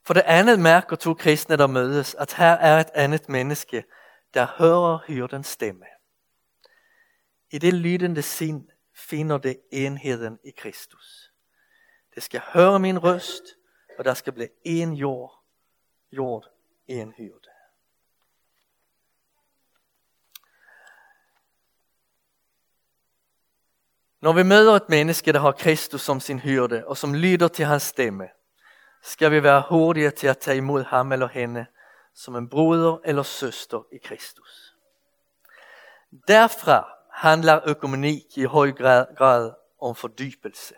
For 0.05 0.15
det 0.15 0.23
andet 0.27 0.61
mærker 0.61 0.97
to 0.97 1.15
kristne, 1.15 1.57
der 1.57 1.67
mødes, 1.67 2.15
at 2.15 2.33
her 2.33 2.53
er 2.53 2.81
et 2.81 2.91
andet 2.95 3.29
menneske, 3.29 3.85
der 4.35 4.47
hører 4.59 4.99
hyrdens 5.07 5.47
stemme. 5.47 5.87
I 7.51 7.59
det 7.59 7.75
lydende 7.75 8.23
sind 8.23 8.69
finder 8.95 9.39
det 9.39 9.61
enheden 9.73 10.39
i 10.45 10.51
Kristus. 10.51 11.33
Det 12.15 12.23
skal 12.23 12.41
høre 12.55 12.79
min 12.79 12.99
røst, 12.99 13.43
og 13.99 14.05
der 14.05 14.15
skal 14.15 14.33
blive 14.33 14.49
en 14.65 14.93
jord 14.93 15.43
jord 16.13 16.49
en 16.87 17.13
hyrde. 17.13 17.49
Når 24.21 24.33
vi 24.33 24.43
møder 24.43 24.73
et 24.73 24.89
menneske, 24.89 25.33
der 25.33 25.41
har 25.41 25.53
Kristus 25.53 26.01
som 26.01 26.21
sin 26.21 26.39
hyrde 26.39 26.87
og 26.87 26.97
som 26.97 27.15
lyder 27.15 27.49
til 27.49 27.65
hans 27.65 27.83
stemme, 27.83 28.29
skal 29.03 29.31
vi 29.31 29.43
være 29.43 29.65
hurtige 29.69 30.11
til 30.11 30.27
at 30.27 30.39
tage 30.39 30.57
imod 30.57 30.85
ham 30.85 31.13
eller 31.13 31.29
hende 31.29 31.67
som 32.15 32.37
en 32.37 32.49
broder 32.49 32.99
eller 33.05 33.23
søster 33.23 33.83
i 33.93 33.99
Kristus. 33.99 34.77
Derfra 36.29 36.89
handler 37.13 37.61
økonomik 37.67 38.39
i 38.39 38.45
høj 38.45 38.73
grad 38.73 39.55
om 39.81 39.95
fordybelse. 39.95 40.75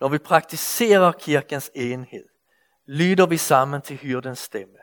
Når 0.00 0.08
vi 0.08 0.18
praktiserer 0.18 1.12
kirkens 1.12 1.70
enhed, 1.74 2.24
lyder 2.86 3.26
vi 3.26 3.36
sammen 3.36 3.82
til 3.82 3.96
hyrdens 3.96 4.38
stemme, 4.38 4.78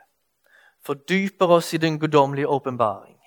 fordyper 0.84 1.46
os 1.46 1.72
i 1.72 1.76
den 1.76 1.98
guddommelige 1.98 2.48
åbenbaring. 2.48 3.18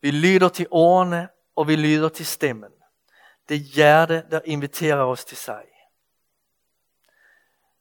Vi 0.00 0.10
lyder 0.10 0.48
til 0.48 0.66
ordene, 0.70 1.28
og 1.56 1.68
vi 1.68 1.76
lyder 1.76 2.08
til 2.08 2.26
stemmen. 2.26 2.72
Det 3.48 3.60
hjerte, 3.60 4.24
der 4.30 4.40
inviterer 4.44 5.02
os 5.02 5.24
til 5.24 5.36
sig. 5.36 5.64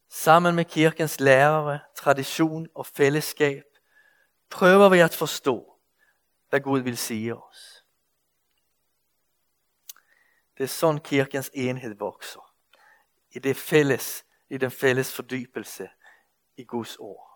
Sammen 0.10 0.56
med 0.56 0.66
kirkens 0.66 1.20
lærere, 1.20 1.80
tradition 1.96 2.68
og 2.76 2.86
fællesskab 2.86 3.64
prøver 4.50 4.90
vi 4.90 5.00
at 5.00 5.16
forstå, 5.16 5.74
hvad 6.50 6.60
Gud 6.60 6.80
vil 6.80 6.98
sige 6.98 7.36
os. 7.36 7.84
Det 10.58 10.64
er 10.64 10.68
sådan 10.68 11.02
kirkens 11.02 11.52
enhed 11.54 11.96
vokser. 11.96 12.54
I 13.32 13.40
det 13.40 13.58
fælles 13.58 14.26
i 14.50 14.58
den 14.58 14.72
fælles 14.72 15.16
fordybelse 15.16 15.90
i 16.58 16.64
Guds 16.64 16.96
ord. 16.96 17.30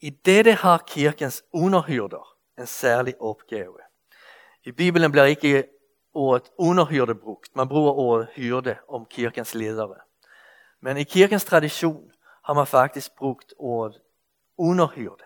I 0.00 0.10
dette 0.10 0.52
har 0.52 0.78
kirkens 0.86 1.42
underhyrder 1.52 2.36
en 2.58 2.66
særlig 2.66 3.20
opgave. 3.20 3.78
I 4.64 4.72
Bibelen 4.72 5.12
bliver 5.12 5.24
ikke 5.24 5.68
ordet 6.14 6.50
underhyrde 6.58 7.14
brugt, 7.14 7.56
man 7.56 7.68
bruger 7.68 7.92
ordet 7.92 8.28
hyrde 8.34 8.76
om 8.88 9.06
kirkens 9.06 9.54
ledere. 9.54 10.00
Men 10.84 10.96
i 10.96 11.04
kirkens 11.04 11.44
tradition 11.44 12.12
har 12.42 12.54
man 12.54 12.66
faktisk 12.66 13.14
brugt 13.16 13.54
ordet 13.58 14.00
underhyrde. 14.56 15.24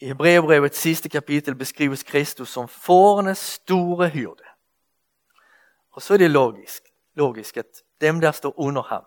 I 0.00 0.06
Hebreerbrevets 0.06 0.78
sidste 0.78 1.08
kapitel 1.08 1.54
beskrives 1.54 2.02
Kristus 2.02 2.48
som 2.48 2.68
fårenes 2.68 3.38
store 3.38 4.08
hyrde. 4.08 4.44
Og 5.90 6.02
så 6.02 6.14
er 6.14 6.18
det 6.18 6.30
logisk, 6.30 6.82
logisk 7.14 7.56
at 7.56 7.82
dem 8.00 8.20
der 8.20 8.32
står 8.32 8.54
under 8.56 8.82
ham 8.82 9.04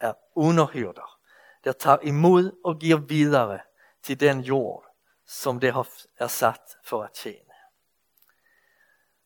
er 0.00 0.12
underhyrder, 0.34 1.18
der 1.64 1.72
tar 1.72 1.98
imod 2.02 2.52
og 2.64 2.78
giver 2.78 2.98
videre 2.98 3.60
til 4.02 4.20
den 4.20 4.40
jord, 4.40 4.84
som 5.26 5.60
det 5.60 5.72
har 5.72 5.88
er 6.18 6.26
sat 6.26 6.78
for 6.84 7.02
at 7.02 7.12
tjene. 7.12 7.54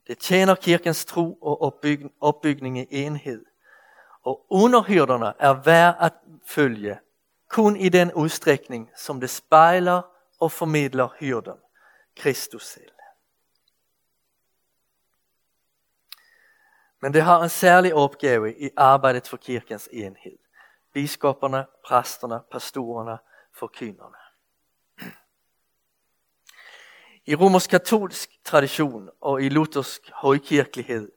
Det 0.07 0.19
tjener 0.19 0.55
kirkens 0.55 1.05
tro 1.05 1.35
og 1.35 1.63
opbygning, 1.63 2.13
opbygning 2.21 2.79
i 2.79 2.87
enhed. 2.91 3.45
Og 4.29 4.47
underhyrderne 4.51 5.33
er 5.39 5.53
værd 5.53 5.97
at 6.01 6.13
følge 6.47 6.99
kun 7.49 7.77
i 7.77 7.89
den 7.89 8.13
udstrækning, 8.13 8.91
som 8.97 9.21
det 9.21 9.31
spejler 9.31 10.03
og 10.41 10.53
formidler 10.53 11.09
hyrden, 11.19 11.57
Kristus 12.17 12.67
selv. 12.67 12.93
Men 17.01 17.15
det 17.15 17.23
har 17.23 17.43
en 17.43 17.49
særlig 17.49 17.95
opgave 17.95 18.61
i 18.61 18.71
arbejdet 18.77 19.29
for 19.29 19.37
kirkens 19.37 19.89
enhed. 19.93 20.39
Biskoparna, 20.93 21.65
præsterne, 21.87 22.41
pastorerna, 22.53 23.17
forkynderne. 23.55 24.17
I 27.27 27.35
romersk 27.35 27.71
katolsk 27.71 28.31
tradition 28.45 29.11
og 29.21 29.43
i 29.43 29.49
luthersk 29.49 30.11
højkirkelighed 30.15 31.13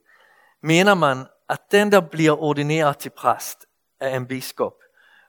mener 0.60 0.94
man, 0.94 1.26
at 1.48 1.60
den, 1.70 1.92
der 1.92 2.00
bliver 2.00 2.42
ordineret 2.42 2.98
til 2.98 3.10
præst, 3.10 3.66
af 4.00 4.16
en 4.16 4.26
biskop 4.26 4.74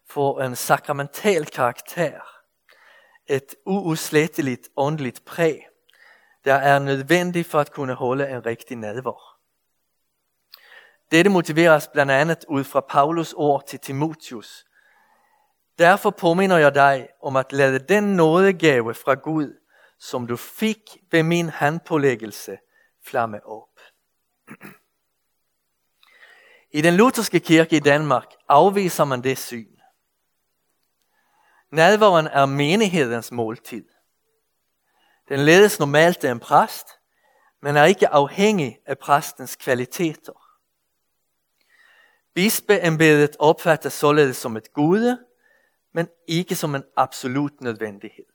får 0.10 0.41
en 0.41 0.56
sakramental 0.56 1.45
karaktär. 1.45 2.21
Ett 3.26 3.56
uudsletteligt 3.65 4.69
åndeligt 4.78 5.26
præg, 5.26 5.67
der 6.45 6.54
er 6.54 6.80
nødvendigt 6.80 7.47
for 7.47 7.60
at 7.60 7.71
kunne 7.71 7.93
holde 7.93 8.30
en 8.30 8.45
rigtig 8.45 8.78
nadver. 8.78 9.39
Dette 11.12 11.30
motiveres 11.30 11.88
blandt 11.88 12.12
andet 12.12 12.45
ud 12.47 12.63
fra 12.63 12.82
Paulus 12.82 13.34
ord 13.34 13.67
til 13.67 13.80
Timotius. 13.80 14.65
Derfor 15.80 16.10
påminner 16.10 16.58
jeg 16.58 16.76
dig 16.76 17.08
om 17.21 17.36
at 17.36 17.52
lade 17.52 17.80
den 17.80 18.15
nådegave 18.15 18.93
fra 18.93 19.13
Gud, 19.13 19.60
som 19.99 20.28
du 20.28 20.38
fik 20.38 20.97
ved 21.12 21.23
min 21.23 21.49
handpålæggelse, 21.49 22.58
flamme 23.06 23.45
op. 23.45 23.80
I 26.74 26.82
den 26.82 26.94
lutherske 26.94 27.40
kirke 27.40 27.76
i 27.76 27.80
Danmark 27.80 28.26
afviser 28.50 29.06
man 29.06 29.24
det 29.24 29.38
syn. 29.38 29.76
Nadveren 31.72 32.28
er 32.28 32.46
menighedens 32.46 33.32
måltid. 33.32 33.86
Den 35.30 35.40
ledes 35.40 35.80
normalt 35.80 36.24
af 36.24 36.32
en 36.32 36.40
præst, 36.40 36.88
men 37.62 37.78
er 37.78 37.86
ikke 37.86 38.08
afhængig 38.08 38.80
af 38.86 38.98
præstens 38.98 39.56
kvaliteter. 39.56 40.34
Bispeembedet 42.34 43.36
opfattes 43.40 43.94
således 43.94 44.38
som 44.38 44.58
et 44.58 44.74
gode, 44.74 45.20
men 45.92 46.08
ikke 46.28 46.56
som 46.56 46.76
en 46.76 46.84
absolut 46.98 47.62
nødvendighed. 47.62 48.26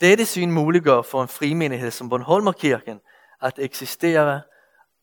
Dette 0.00 0.26
syn 0.26 0.50
muliggør 0.50 1.02
for 1.02 1.22
en 1.22 1.28
frimenighed 1.28 1.90
som 1.90 2.08
Bornholmerkirken 2.08 3.00
at 3.40 3.58
eksistere 3.58 4.42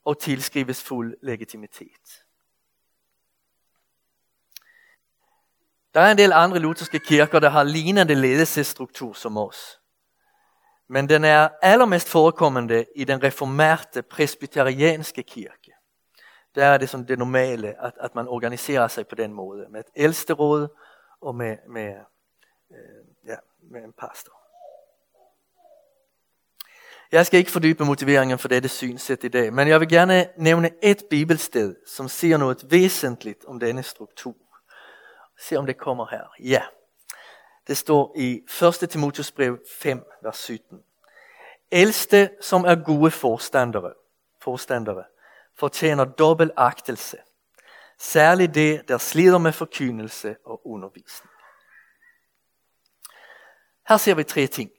og 0.06 0.20
tilskrives 0.20 0.84
fuld 0.84 1.18
legitimitet. 1.22 2.24
Der 5.94 6.02
er 6.02 6.12
en 6.12 6.18
del 6.18 6.34
andre 6.34 6.60
lutherske 6.60 7.00
kirker, 7.00 7.40
der 7.40 7.50
har 7.50 7.64
lignende 7.64 8.14
ledelsesstruktur 8.14 9.14
som 9.14 9.38
os. 9.38 9.80
Men 10.88 11.10
den 11.10 11.24
er 11.24 11.50
allermest 11.62 12.10
forekommende 12.10 12.86
i 12.96 13.04
den 13.04 13.24
reformerte 13.24 14.02
presbyterianske 14.02 15.24
kirke. 15.24 15.74
Der 16.56 16.66
er 16.66 16.78
det 16.78 16.90
som 16.90 17.06
det 17.06 17.20
normale, 17.20 17.86
at, 17.86 17.94
at 18.00 18.16
man 18.16 18.28
organiserer 18.28 18.88
sig 18.88 19.08
på 19.08 19.16
den 19.16 19.34
måde, 19.34 19.68
med 19.70 19.80
et 19.80 19.92
ældsteråd 19.96 20.68
og 21.22 21.36
med, 21.36 21.58
med, 21.70 21.96
øh, 22.72 23.06
ja, 23.26 23.36
med 23.62 23.84
en 23.84 23.94
pastor. 23.94 24.39
Jeg 27.12 27.26
skal 27.26 27.40
ikke 27.40 27.52
fordybe 27.52 27.86
motiveringen 27.86 28.40
for 28.40 28.48
dette 28.48 28.70
synsätt 28.70 29.24
i 29.24 29.28
dag, 29.28 29.54
men 29.54 29.68
jeg 29.68 29.80
vil 29.80 29.90
gerne 29.90 30.30
nævne 30.38 30.72
et 30.84 31.04
bibelsted, 31.10 31.76
som 31.88 32.08
siger 32.08 32.38
noget 32.38 32.72
væsentligt 32.72 33.46
om 33.46 33.60
denne 33.60 33.84
struktur. 33.84 34.36
Se 35.40 35.56
om 35.56 35.66
det 35.66 35.78
kommer 35.78 36.06
her. 36.12 36.24
Ja, 36.40 36.62
det 37.68 37.78
står 37.78 38.14
i 38.18 38.42
1. 38.84 38.90
Timotheus 38.90 39.32
brev 39.32 39.60
5, 39.72 40.04
vers 40.24 40.38
17. 40.38 40.84
Ældste, 41.72 42.30
som 42.42 42.66
er 42.66 42.76
gode 42.76 43.12
forstandere, 43.12 43.94
forstandere 44.42 45.04
fortjener 45.60 46.06
dobbelt 46.06 46.52
agtelse. 46.58 47.18
Særligt 48.00 48.56
det, 48.56 48.88
der 48.88 48.98
slider 48.98 49.38
med 49.38 49.52
forkyndelse 49.52 50.36
og 50.46 50.68
undervisning. 50.68 51.32
Her 53.90 53.98
ser 53.98 54.16
vi 54.16 54.24
tre 54.24 54.48
ting. 54.48 54.72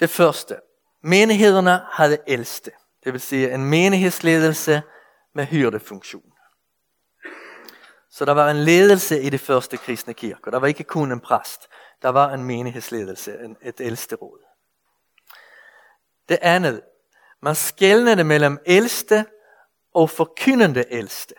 Det 0.00 0.10
første, 0.10 0.60
Menighederne 1.06 1.86
havde 1.90 2.18
ældste, 2.26 2.70
det 3.04 3.12
vil 3.12 3.20
sige 3.20 3.54
en 3.54 3.64
menighedsledelse 3.64 4.82
med 5.34 5.44
hyrdefunktion. 5.44 6.32
Så 8.10 8.24
der 8.24 8.32
var 8.32 8.50
en 8.50 8.56
ledelse 8.56 9.22
i 9.22 9.30
det 9.30 9.40
første 9.40 9.76
kristne 9.76 10.14
kirker. 10.14 10.50
Der 10.50 10.58
var 10.58 10.66
ikke 10.66 10.84
kun 10.84 11.12
en 11.12 11.20
præst. 11.20 11.68
Der 12.02 12.08
var 12.08 12.32
en 12.32 12.44
menighedsledelse, 12.44 13.38
en, 13.38 13.56
et 13.62 13.80
ældste 13.80 14.16
råd. 14.16 14.40
Det 16.28 16.38
andet, 16.42 16.82
man 17.42 17.54
skældnede 17.54 18.24
mellem 18.24 18.58
ældste 18.66 19.26
og 19.94 20.10
forkyndende 20.10 20.84
ældste. 20.88 21.34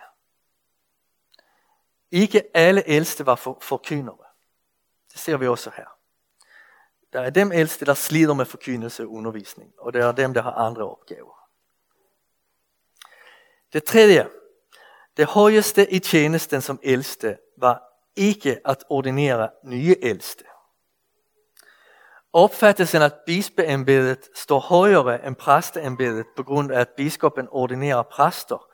Ikke 2.11 2.43
alle 2.53 2.83
ældste 2.85 3.25
var 3.25 3.35
for, 3.35 3.57
forkyndere. 3.61 4.25
Det 5.13 5.19
ser 5.19 5.37
vi 5.37 5.47
også 5.47 5.71
her. 5.75 5.94
Der 7.15 7.21
er 7.21 7.29
dem 7.29 7.51
ældste, 7.51 7.85
der 7.85 7.93
slider 7.93 8.33
med 8.33 8.45
forkyndelse 8.45 9.03
og 9.03 9.11
undervisning, 9.11 9.73
og 9.77 9.93
der 9.93 10.07
er 10.07 10.11
dem, 10.11 10.33
der 10.33 10.41
har 10.41 10.51
andre 10.51 10.91
opgaver. 10.91 11.49
Det 13.73 13.83
tredje, 13.83 14.29
det 15.17 15.25
højeste 15.25 15.91
i 15.91 15.99
tjenesten 15.99 16.61
som 16.61 16.79
ældste 16.83 17.37
var 17.57 17.83
ikke 18.15 18.59
at 18.65 18.83
ordinere 18.89 19.49
nye 19.63 19.95
ældste. 20.01 20.43
Opfattelsen 22.33 23.01
at 23.01 23.13
bispeembedet 23.25 24.29
står 24.35 24.59
højere 24.59 25.27
end 25.27 25.35
præsteembedet 25.35 26.25
på 26.35 26.43
grund 26.43 26.71
af 26.71 26.79
at 26.79 26.89
biskopen 26.89 27.47
ordinerer 27.51 28.03
præster, 28.03 28.67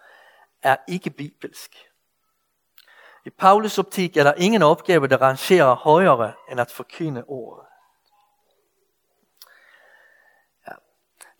er 0.64 0.78
ikke 0.88 1.10
bibelsk. 1.10 1.76
I 3.26 3.30
Paulus 3.30 3.78
optik 3.78 4.18
er 4.18 4.24
der 4.24 4.34
ingen 4.34 4.62
opgave, 4.62 5.08
der 5.08 5.18
rangerer 5.18 5.76
højere 5.76 6.34
end 6.52 6.62
at 6.62 6.72
forkynde 6.72 7.24
ordet. 7.28 7.71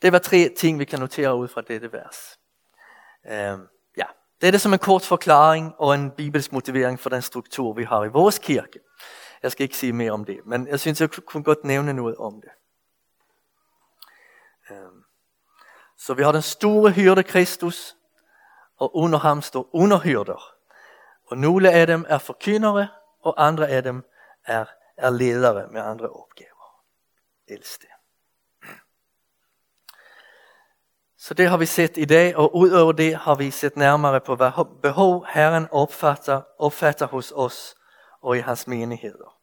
Det 0.02 0.12
var 0.12 0.18
tre 0.18 0.48
ting, 0.56 0.78
vi 0.78 0.84
kan 0.84 0.98
notere 0.98 1.36
ud 1.36 1.48
fra 1.48 1.60
dette 1.60 1.92
vers. 1.92 2.38
Uh, 3.24 3.66
ja, 3.96 4.06
det 4.40 4.52
det 4.52 4.60
som 4.60 4.72
en 4.72 4.78
kort 4.78 5.02
forklaring 5.02 5.74
og 5.78 5.94
en 5.94 6.10
bibelsk 6.10 6.52
motivering 6.52 7.00
for 7.00 7.10
den 7.10 7.22
struktur, 7.22 7.72
vi 7.72 7.84
har 7.84 8.04
i 8.04 8.08
vores 8.08 8.38
kirke. 8.38 8.80
Jeg 9.42 9.52
skal 9.52 9.64
ikke 9.64 9.76
sige 9.76 9.92
mere 9.92 10.12
om 10.12 10.24
det, 10.24 10.46
men 10.46 10.68
jeg 10.68 10.80
synes, 10.80 11.00
jeg 11.00 11.10
kunne 11.10 11.42
godt 11.42 11.64
nævne 11.64 11.92
noget 11.92 12.16
om 12.16 12.40
det. 12.40 12.50
Uh, 14.70 15.02
så 15.98 16.14
vi 16.14 16.22
har 16.22 16.32
den 16.32 16.42
store 16.42 16.90
hyrde 16.90 17.22
Kristus, 17.22 17.96
og 18.76 18.96
under 18.96 19.18
ham 19.18 19.42
står 19.42 19.68
underhyrder. 19.72 20.54
Og 21.26 21.38
nogle 21.38 21.70
af 21.70 21.86
dem 21.86 22.04
er 22.08 22.18
forkyndere, 22.18 22.88
og 23.20 23.46
andre 23.46 23.68
af 23.68 23.82
dem 23.82 24.04
er, 24.46 24.64
er 24.96 25.10
ledere 25.10 25.68
med 25.72 25.80
andre 25.80 26.08
opgaver. 26.08 26.82
Ældste. 27.48 27.86
Så 31.22 31.34
det 31.34 31.48
har 31.48 31.56
vi 31.56 31.66
sett 31.66 31.98
i 31.98 32.04
dag 32.04 32.36
og 32.36 32.56
udover 32.56 32.92
det 32.92 33.14
har 33.16 33.34
vi 33.34 33.50
sett 33.50 33.76
nærmere 33.76 34.20
på 34.20 34.34
hvad 34.36 34.80
behov 34.82 35.26
Herren 35.28 35.68
opfatter, 35.70 36.42
opfatter 36.58 37.06
hos 37.06 37.32
os 37.36 37.74
og 38.22 38.36
i 38.36 38.40
hans 38.40 38.66
menigheder. 38.66 39.38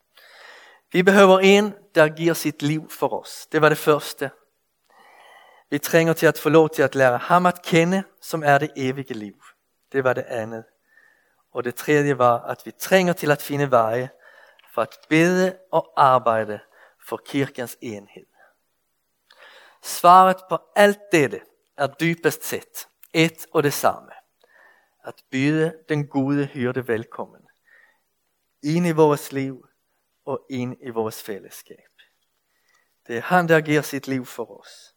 Vi 0.91 1.03
behøver 1.03 1.39
en, 1.39 1.73
der 1.95 2.07
giver 2.07 2.33
sit 2.33 2.61
liv 2.61 2.89
for 2.89 3.21
os. 3.21 3.47
Det 3.51 3.61
var 3.61 3.69
det 3.69 3.77
første. 3.77 4.31
Vi 5.69 5.77
trænger 5.77 6.13
til 6.13 6.25
at 6.25 6.37
få 6.37 6.49
lov 6.49 6.69
til 6.69 6.81
at 6.81 6.95
lære 6.95 7.17
ham 7.17 7.45
at 7.45 7.61
kende, 7.61 8.03
som 8.21 8.43
er 8.43 8.57
det 8.57 8.71
evige 8.75 9.13
liv. 9.13 9.35
Det 9.91 10.03
var 10.03 10.13
det 10.13 10.25
andet. 10.27 10.63
Og 11.53 11.63
det 11.63 11.75
tredje 11.75 12.17
var, 12.17 12.39
at 12.39 12.61
vi 12.65 12.71
trænger 12.79 13.13
til 13.13 13.31
at 13.31 13.41
finde 13.41 13.71
veje 13.71 14.09
for 14.73 14.81
at 14.81 14.97
bede 15.09 15.57
og 15.71 15.93
arbejde 15.97 16.59
for 17.07 17.17
kirkens 17.25 17.77
enhed. 17.81 18.25
Svaret 19.83 20.37
på 20.49 20.57
alt 20.75 20.99
dette 21.11 21.41
er 21.79 21.87
dybest 21.87 22.43
set 22.43 22.87
ett 23.13 23.47
og 23.51 23.63
det 23.63 23.73
samme. 23.73 24.11
At 25.03 25.23
byde 25.31 25.83
den 25.89 26.07
gode 26.07 26.45
hyrde 26.45 26.87
velkommen 26.87 27.49
ind 28.63 28.87
i 28.87 28.91
vores 28.91 29.31
liv 29.31 29.67
og 30.25 30.45
ind 30.49 30.77
i 30.81 30.89
vores 30.89 31.23
fællesskab. 31.23 31.89
Det 33.07 33.17
er 33.17 33.21
han, 33.21 33.47
der 33.47 33.61
giver 33.61 33.81
sit 33.81 34.07
liv 34.07 34.25
for 34.25 34.59
os. 34.61 34.95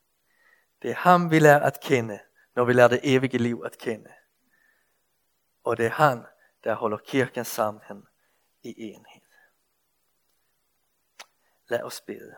Det 0.83 0.91
er 0.91 0.95
ham, 0.95 1.31
vi 1.31 1.39
lærer 1.39 1.61
at 1.61 1.81
kende, 1.81 2.21
når 2.55 2.65
vi 2.65 2.73
lærer 2.73 2.89
det 2.89 3.01
evige 3.03 3.39
liv 3.39 3.63
at 3.65 3.79
kende. 3.79 4.13
Og 5.65 5.77
det 5.77 5.87
er 5.87 5.91
han, 5.91 6.25
der 6.65 6.75
holder 6.75 6.99
kirken 6.99 7.45
sammen 7.45 8.07
i 8.63 8.75
enhed. 8.83 9.23
Lad 11.69 11.83
os 11.83 12.01
bede. 12.01 12.37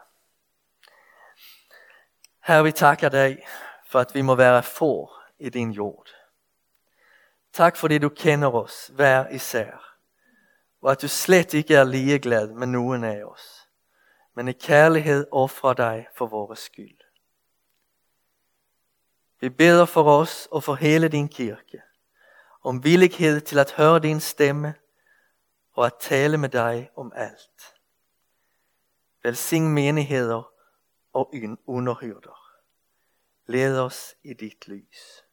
Herre, 2.40 2.64
vi 2.64 2.72
takker 2.72 3.09
dig 3.09 3.46
for 3.94 4.00
at 4.00 4.14
vi 4.14 4.22
må 4.22 4.35
være 4.35 4.62
få 4.62 5.12
i 5.38 5.48
din 5.48 5.70
jord. 5.70 6.09
Tak 7.52 7.76
fordi 7.76 7.98
du 7.98 8.09
kender 8.09 8.50
os 8.50 8.90
hver 8.94 9.28
især, 9.28 9.96
og 10.83 10.90
at 10.90 11.02
du 11.02 11.09
slet 11.09 11.54
ikke 11.54 11.74
er 11.74 11.85
ligeglad 11.85 12.52
med 12.52 12.66
nogen 12.66 13.04
af 13.04 13.24
os, 13.24 13.68
men 14.35 14.48
i 14.48 14.52
kærlighed 14.52 15.26
offrer 15.33 15.72
dig 15.72 16.07
for 16.16 16.26
vores 16.26 16.59
skyld. 16.59 16.98
Vi 19.40 19.48
beder 19.48 19.87
for 19.87 20.20
os 20.20 20.48
og 20.50 20.62
for 20.62 20.74
hele 20.74 21.09
din 21.09 21.28
kirke, 21.28 21.83
om 22.64 22.85
villighed 22.85 23.40
til 23.40 23.59
at 23.59 23.72
høre 23.72 23.98
din 23.98 24.20
stemme 24.20 24.74
og 25.72 25.87
at 25.87 25.94
tale 26.00 26.38
med 26.38 26.48
dig 26.48 26.90
om 26.96 27.12
alt. 27.14 27.74
Velsign 29.22 29.68
menigheder 29.68 30.50
og 31.12 31.35
underhyrder. 31.66 32.43
Led 33.46 33.76
os 33.76 34.14
i 34.24 34.33
dit 34.33 34.68
lys. 34.68 35.23